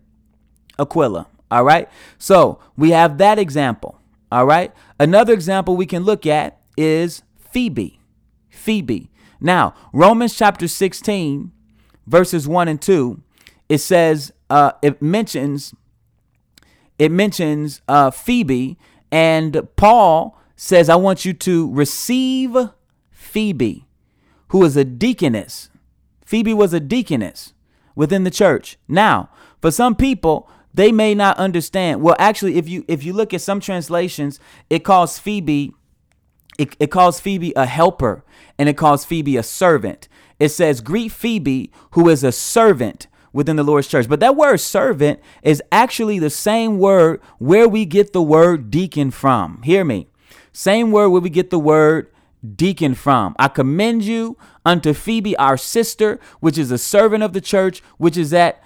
Aquila. 0.78 1.28
All 1.50 1.64
right. 1.64 1.88
So 2.18 2.58
we 2.76 2.90
have 2.90 3.18
that 3.18 3.38
example. 3.38 4.00
All 4.30 4.46
right. 4.46 4.72
Another 4.98 5.32
example 5.32 5.76
we 5.76 5.86
can 5.86 6.02
look 6.02 6.26
at 6.26 6.58
is 6.76 7.22
Phoebe. 7.36 8.00
Phoebe. 8.48 9.10
Now, 9.42 9.74
Romans 9.92 10.36
chapter 10.36 10.68
16, 10.68 11.50
verses 12.06 12.46
1 12.46 12.68
and 12.68 12.80
2, 12.80 13.20
it 13.68 13.78
says, 13.78 14.32
uh, 14.48 14.72
it 14.82 15.02
mentions, 15.02 15.74
it 16.96 17.10
mentions 17.10 17.80
uh, 17.88 18.12
Phoebe, 18.12 18.78
and 19.10 19.68
Paul 19.74 20.38
says, 20.54 20.88
I 20.88 20.94
want 20.94 21.24
you 21.24 21.32
to 21.32 21.72
receive 21.72 22.56
Phoebe, 23.10 23.86
who 24.48 24.62
is 24.64 24.76
a 24.76 24.84
deaconess. 24.84 25.70
Phoebe 26.24 26.54
was 26.54 26.72
a 26.72 26.80
deaconess 26.80 27.52
within 27.96 28.22
the 28.22 28.30
church. 28.30 28.78
Now, 28.86 29.28
for 29.60 29.72
some 29.72 29.96
people, 29.96 30.48
they 30.72 30.92
may 30.92 31.16
not 31.16 31.36
understand. 31.36 32.00
Well, 32.00 32.16
actually, 32.18 32.56
if 32.56 32.68
you 32.68 32.84
if 32.88 33.04
you 33.04 33.12
look 33.12 33.34
at 33.34 33.42
some 33.42 33.60
translations, 33.60 34.40
it 34.70 34.84
calls 34.84 35.18
Phoebe 35.18 35.74
it, 36.58 36.76
it 36.78 36.90
calls 36.90 37.20
Phoebe 37.20 37.52
a 37.56 37.66
helper 37.66 38.24
and 38.62 38.68
it 38.68 38.76
calls 38.76 39.04
Phoebe 39.04 39.36
a 39.36 39.42
servant. 39.42 40.06
It 40.38 40.50
says, 40.50 40.80
Greet 40.80 41.10
Phoebe, 41.10 41.72
who 41.94 42.08
is 42.08 42.22
a 42.22 42.30
servant 42.30 43.08
within 43.32 43.56
the 43.56 43.64
Lord's 43.64 43.88
church. 43.88 44.08
But 44.08 44.20
that 44.20 44.36
word 44.36 44.58
servant 44.58 45.18
is 45.42 45.60
actually 45.72 46.20
the 46.20 46.30
same 46.30 46.78
word 46.78 47.20
where 47.38 47.66
we 47.68 47.84
get 47.84 48.12
the 48.12 48.22
word 48.22 48.70
deacon 48.70 49.10
from. 49.10 49.62
Hear 49.62 49.84
me. 49.84 50.06
Same 50.52 50.92
word 50.92 51.08
where 51.08 51.20
we 51.20 51.28
get 51.28 51.50
the 51.50 51.58
word 51.58 52.12
deacon 52.54 52.94
from. 52.94 53.34
I 53.36 53.48
commend 53.48 54.04
you 54.04 54.38
unto 54.64 54.92
Phoebe, 54.92 55.36
our 55.38 55.56
sister, 55.56 56.20
which 56.38 56.56
is 56.56 56.70
a 56.70 56.78
servant 56.78 57.24
of 57.24 57.32
the 57.32 57.40
church, 57.40 57.82
which 57.96 58.16
is 58.16 58.32
at 58.32 58.62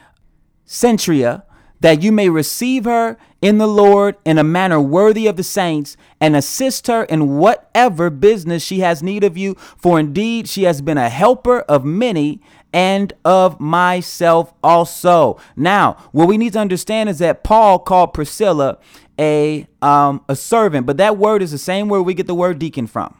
Cenchrea, 0.66 1.42
that 1.80 2.02
you 2.02 2.12
may 2.12 2.28
receive 2.28 2.84
her 2.84 3.16
in 3.42 3.58
the 3.58 3.66
Lord 3.66 4.16
in 4.24 4.38
a 4.38 4.44
manner 4.44 4.80
worthy 4.80 5.26
of 5.26 5.36
the 5.36 5.42
saints 5.42 5.96
and 6.20 6.34
assist 6.34 6.86
her 6.86 7.04
in 7.04 7.36
whatever 7.36 8.10
business 8.10 8.62
she 8.62 8.80
has 8.80 9.02
need 9.02 9.24
of 9.24 9.36
you. 9.36 9.54
For 9.76 10.00
indeed 10.00 10.48
she 10.48 10.64
has 10.64 10.80
been 10.80 10.98
a 10.98 11.08
helper 11.08 11.60
of 11.60 11.84
many 11.84 12.40
and 12.72 13.12
of 13.24 13.60
myself 13.60 14.52
also. 14.62 15.38
Now, 15.56 15.96
what 16.12 16.28
we 16.28 16.36
need 16.38 16.54
to 16.54 16.58
understand 16.58 17.08
is 17.08 17.18
that 17.20 17.44
Paul 17.44 17.78
called 17.78 18.12
Priscilla 18.12 18.78
a 19.18 19.66
um, 19.80 20.22
a 20.28 20.36
servant, 20.36 20.86
but 20.86 20.98
that 20.98 21.16
word 21.16 21.42
is 21.42 21.50
the 21.50 21.58
same 21.58 21.88
word 21.88 22.02
we 22.02 22.12
get 22.14 22.26
the 22.26 22.34
word 22.34 22.58
deacon 22.58 22.86
from, 22.86 23.16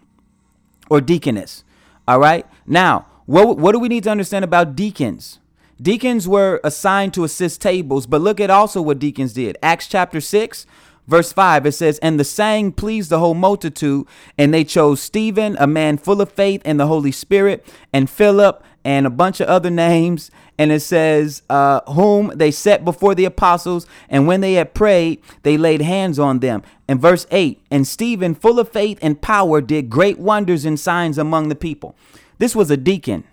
or 0.90 1.01
deaconess. 1.01 1.64
All 2.07 2.19
right. 2.19 2.47
Now, 2.66 3.07
what 3.25 3.57
what 3.57 3.73
do 3.73 3.79
we 3.79 3.88
need 3.88 4.05
to 4.05 4.11
understand 4.11 4.45
about 4.45 4.77
deacons? 4.77 5.38
Deacons 5.81 6.27
were 6.27 6.59
assigned 6.65 7.12
to 7.15 7.25
assist 7.25 7.61
tables, 7.61 8.07
but 8.07 8.23
look 8.23 8.41
at 8.41 8.49
also 8.49 8.81
what 8.81 8.99
deacons 8.99 9.35
did. 9.35 9.59
Acts 9.62 9.87
chapter 9.87 10.23
6, 10.23 10.65
verse 11.07 11.33
5, 11.35 11.67
it 11.67 11.73
says, 11.73 11.99
And 11.99 12.19
the 12.19 12.25
saying 12.25 12.73
pleased 12.73 13.11
the 13.11 13.19
whole 13.19 13.35
multitude, 13.35 14.07
and 14.39 14.55
they 14.55 14.65
chose 14.65 15.03
Stephen, 15.03 15.55
a 15.61 15.67
man 15.67 15.99
full 15.99 16.23
of 16.23 16.33
faith 16.33 16.62
and 16.65 16.81
the 16.81 16.87
Holy 16.87 17.12
Spirit, 17.12 17.67
and 17.93 18.09
Philip, 18.09 18.65
and 18.85 19.07
a 19.07 19.11
bunch 19.11 19.41
of 19.41 19.49
other 19.49 19.69
names. 19.69 20.31
And 20.57 20.73
it 20.73 20.81
says, 20.81 21.43
uh, 21.51 21.83
Whom 21.93 22.33
they 22.35 22.51
set 22.51 22.83
before 22.83 23.15
the 23.15 23.27
apostles, 23.27 23.87
and 24.09 24.27
when 24.27 24.41
they 24.41 24.55
had 24.55 24.73
prayed, 24.73 25.21
they 25.43 25.59
laid 25.59 25.83
hands 25.83 26.19
on 26.19 26.39
them. 26.39 26.62
And 26.89 27.03
verse 27.03 27.27
8, 27.31 27.61
And 27.71 27.87
Stephen, 27.87 28.35
full 28.35 28.59
of 28.59 28.71
faith 28.71 28.99
and 29.03 29.21
power, 29.21 29.61
did 29.61 29.91
great 29.91 30.19
wonders 30.19 30.65
and 30.65 30.81
signs 30.81 31.19
among 31.19 31.51
the 31.51 31.55
people. 31.55 31.95
This 32.39 32.57
was 32.57 32.71
a 32.71 32.79
deacon. 32.79 33.25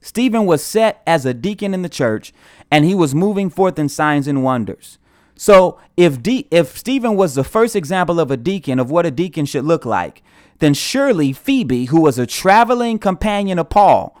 Stephen 0.00 0.46
was 0.46 0.62
set 0.62 1.02
as 1.06 1.26
a 1.26 1.34
deacon 1.34 1.74
in 1.74 1.82
the 1.82 1.88
church 1.88 2.32
and 2.70 2.84
he 2.84 2.94
was 2.94 3.14
moving 3.14 3.50
forth 3.50 3.78
in 3.78 3.88
signs 3.88 4.28
and 4.28 4.44
wonders. 4.44 4.98
So 5.34 5.78
if 5.96 6.22
De- 6.22 6.46
if 6.50 6.76
Stephen 6.76 7.16
was 7.16 7.34
the 7.34 7.44
first 7.44 7.76
example 7.76 8.18
of 8.18 8.30
a 8.30 8.36
deacon 8.36 8.78
of 8.78 8.90
what 8.90 9.06
a 9.06 9.10
deacon 9.10 9.46
should 9.46 9.64
look 9.64 9.84
like, 9.84 10.22
then 10.58 10.74
surely 10.74 11.32
Phoebe, 11.32 11.86
who 11.86 12.00
was 12.00 12.18
a 12.18 12.26
traveling 12.26 12.98
companion 12.98 13.58
of 13.58 13.68
Paul, 13.68 14.20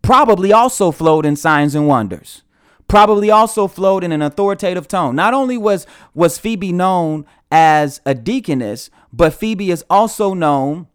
probably 0.00 0.52
also 0.52 0.90
flowed 0.90 1.26
in 1.26 1.36
signs 1.36 1.74
and 1.74 1.86
wonders. 1.86 2.42
Probably 2.88 3.30
also 3.30 3.68
flowed 3.68 4.02
in 4.02 4.12
an 4.12 4.22
authoritative 4.22 4.88
tone. 4.88 5.14
Not 5.14 5.34
only 5.34 5.58
was 5.58 5.86
was 6.14 6.38
Phoebe 6.38 6.72
known 6.72 7.26
as 7.52 8.00
a 8.06 8.14
deaconess, 8.14 8.88
but 9.12 9.34
Phoebe 9.34 9.70
is 9.70 9.84
also 9.90 10.32
known 10.32 10.86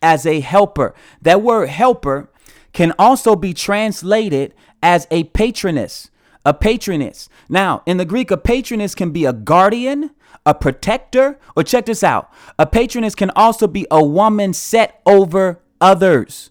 as 0.00 0.24
a 0.24 0.38
helper. 0.38 0.94
That 1.20 1.42
word 1.42 1.68
helper 1.68 2.30
can 2.76 2.92
also 2.98 3.34
be 3.34 3.54
translated 3.54 4.52
as 4.82 5.06
a 5.10 5.24
patroness. 5.24 6.10
A 6.44 6.52
patroness. 6.52 7.30
Now, 7.48 7.82
in 7.86 7.96
the 7.96 8.04
Greek, 8.04 8.30
a 8.30 8.36
patroness 8.36 8.94
can 8.94 9.12
be 9.12 9.24
a 9.24 9.32
guardian, 9.32 10.10
a 10.44 10.52
protector, 10.52 11.38
or 11.56 11.62
check 11.62 11.86
this 11.86 12.04
out. 12.04 12.30
A 12.58 12.66
patroness 12.66 13.14
can 13.14 13.30
also 13.30 13.66
be 13.66 13.86
a 13.90 14.04
woman 14.04 14.52
set 14.52 15.00
over 15.06 15.58
others. 15.80 16.50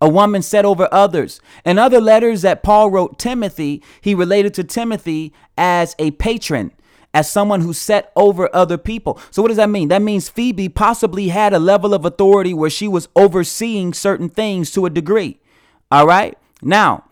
A 0.00 0.08
woman 0.08 0.40
set 0.40 0.64
over 0.64 0.88
others. 0.92 1.40
In 1.64 1.80
other 1.80 2.00
letters 2.00 2.42
that 2.42 2.62
Paul 2.62 2.92
wrote 2.92 3.18
Timothy, 3.18 3.82
he 4.00 4.14
related 4.14 4.54
to 4.54 4.62
Timothy 4.62 5.32
as 5.58 5.96
a 5.98 6.12
patron 6.12 6.70
as 7.12 7.28
someone 7.28 7.62
who 7.62 7.72
set 7.72 8.12
over 8.14 8.48
other 8.54 8.78
people. 8.78 9.18
So, 9.32 9.42
what 9.42 9.48
does 9.48 9.56
that 9.56 9.70
mean? 9.70 9.88
That 9.88 10.02
means 10.02 10.28
Phoebe 10.28 10.68
possibly 10.68 11.28
had 11.28 11.52
a 11.52 11.58
level 11.58 11.92
of 11.92 12.04
authority 12.04 12.54
where 12.54 12.70
she 12.70 12.86
was 12.86 13.08
overseeing 13.16 13.94
certain 13.94 14.28
things 14.28 14.70
to 14.70 14.86
a 14.86 14.90
degree. 14.90 15.40
All 15.90 16.06
right. 16.06 16.36
Now, 16.62 17.04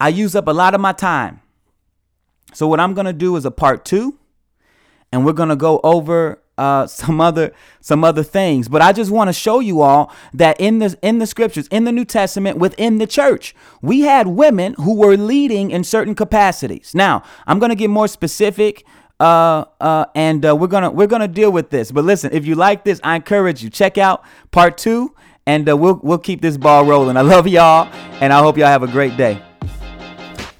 I 0.00 0.08
use 0.08 0.34
up 0.34 0.48
a 0.48 0.52
lot 0.52 0.74
of 0.74 0.80
my 0.80 0.92
time. 0.92 1.40
So 2.52 2.66
what 2.66 2.80
I'm 2.80 2.92
gonna 2.92 3.12
do 3.12 3.36
is 3.36 3.44
a 3.46 3.50
part 3.50 3.84
two, 3.84 4.18
and 5.10 5.24
we're 5.24 5.32
gonna 5.32 5.56
go 5.56 5.80
over 5.82 6.42
uh, 6.58 6.86
some 6.88 7.20
other 7.20 7.52
some 7.80 8.04
other 8.04 8.22
things. 8.22 8.68
But 8.68 8.82
I 8.82 8.92
just 8.92 9.10
want 9.10 9.28
to 9.28 9.32
show 9.32 9.60
you 9.60 9.80
all 9.80 10.12
that 10.34 10.60
in 10.60 10.78
the 10.78 10.98
in 11.02 11.18
the 11.18 11.26
scriptures, 11.26 11.68
in 11.68 11.84
the 11.84 11.92
New 11.92 12.04
Testament, 12.04 12.58
within 12.58 12.98
the 12.98 13.06
church, 13.06 13.54
we 13.80 14.00
had 14.00 14.26
women 14.26 14.74
who 14.74 14.96
were 14.96 15.16
leading 15.16 15.70
in 15.70 15.84
certain 15.84 16.14
capacities. 16.14 16.94
Now, 16.94 17.22
I'm 17.46 17.58
gonna 17.58 17.74
get 17.76 17.88
more 17.88 18.08
specific. 18.08 18.84
Uh, 19.20 19.66
uh, 19.80 20.04
and 20.16 20.44
uh, 20.44 20.56
we're 20.56 20.66
gonna 20.66 20.90
we're 20.90 21.06
gonna 21.06 21.28
deal 21.28 21.52
with 21.52 21.70
this. 21.70 21.92
But 21.92 22.04
listen, 22.04 22.32
if 22.32 22.44
you 22.44 22.56
like 22.56 22.82
this, 22.82 23.00
I 23.04 23.14
encourage 23.14 23.62
you 23.62 23.70
check 23.70 23.96
out 23.96 24.24
part 24.50 24.76
two 24.76 25.14
and 25.46 25.68
uh, 25.68 25.76
we'll 25.76 26.00
we'll 26.02 26.18
keep 26.18 26.40
this 26.40 26.56
ball 26.56 26.84
rolling. 26.84 27.16
I 27.16 27.22
love 27.22 27.48
y'all, 27.48 27.92
and 28.20 28.32
I 28.32 28.40
hope 28.40 28.56
y'all 28.56 28.68
have 28.68 28.82
a 28.82 28.88
great 28.88 29.16
day. 29.16 29.42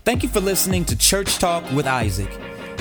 Thank 0.05 0.23
you 0.23 0.29
for 0.29 0.41
listening 0.41 0.85
to 0.87 0.97
Church 0.97 1.39
Talk 1.39 1.71
with 1.73 1.87
Isaac. 1.87 2.31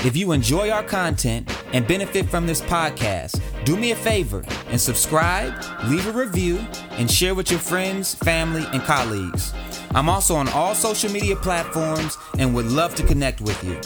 If 0.04 0.16
you 0.16 0.32
enjoy 0.32 0.70
our 0.70 0.82
content 0.82 1.48
and 1.72 1.86
benefit 1.86 2.28
from 2.28 2.44
this 2.44 2.60
podcast, 2.60 3.40
do 3.64 3.76
me 3.76 3.92
a 3.92 3.96
favor 3.96 4.42
and 4.66 4.80
subscribe, 4.80 5.54
leave 5.84 6.04
a 6.08 6.12
review, 6.12 6.58
and 6.92 7.08
share 7.08 7.36
with 7.36 7.52
your 7.52 7.60
friends, 7.60 8.16
family, 8.16 8.64
and 8.72 8.82
colleagues. 8.82 9.54
I'm 9.94 10.08
also 10.08 10.34
on 10.34 10.48
all 10.48 10.74
social 10.74 11.12
media 11.12 11.36
platforms 11.36 12.18
and 12.38 12.52
would 12.52 12.66
love 12.66 12.96
to 12.96 13.06
connect 13.06 13.40
with 13.40 13.62
you. 13.62 13.80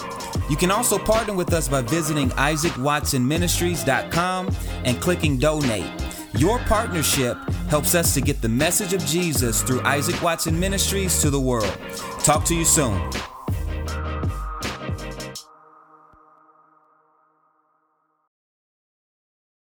You 0.49 0.57
can 0.57 0.71
also 0.71 0.97
partner 0.97 1.35
with 1.35 1.53
us 1.53 1.69
by 1.69 1.83
visiting 1.83 2.31
isaacwatsonministries.com 2.31 4.57
and 4.85 5.01
clicking 5.03 5.37
donate. 5.37 5.85
Your 6.35 6.59
partnership 6.61 7.39
helps 7.69 7.95
us 7.95 8.13
to 8.15 8.21
get 8.21 8.43
the 8.43 8.49
message 8.49 8.93
of 8.93 9.05
Jesus 9.07 9.63
through 9.63 9.81
Isaac 9.83 10.23
Watson 10.23 10.59
Ministries 10.59 11.21
to 11.23 11.31
the 11.31 11.41
world. 11.41 11.79
Talk 12.25 12.45
to 12.47 12.55
you 12.55 12.65
soon. 12.65 13.11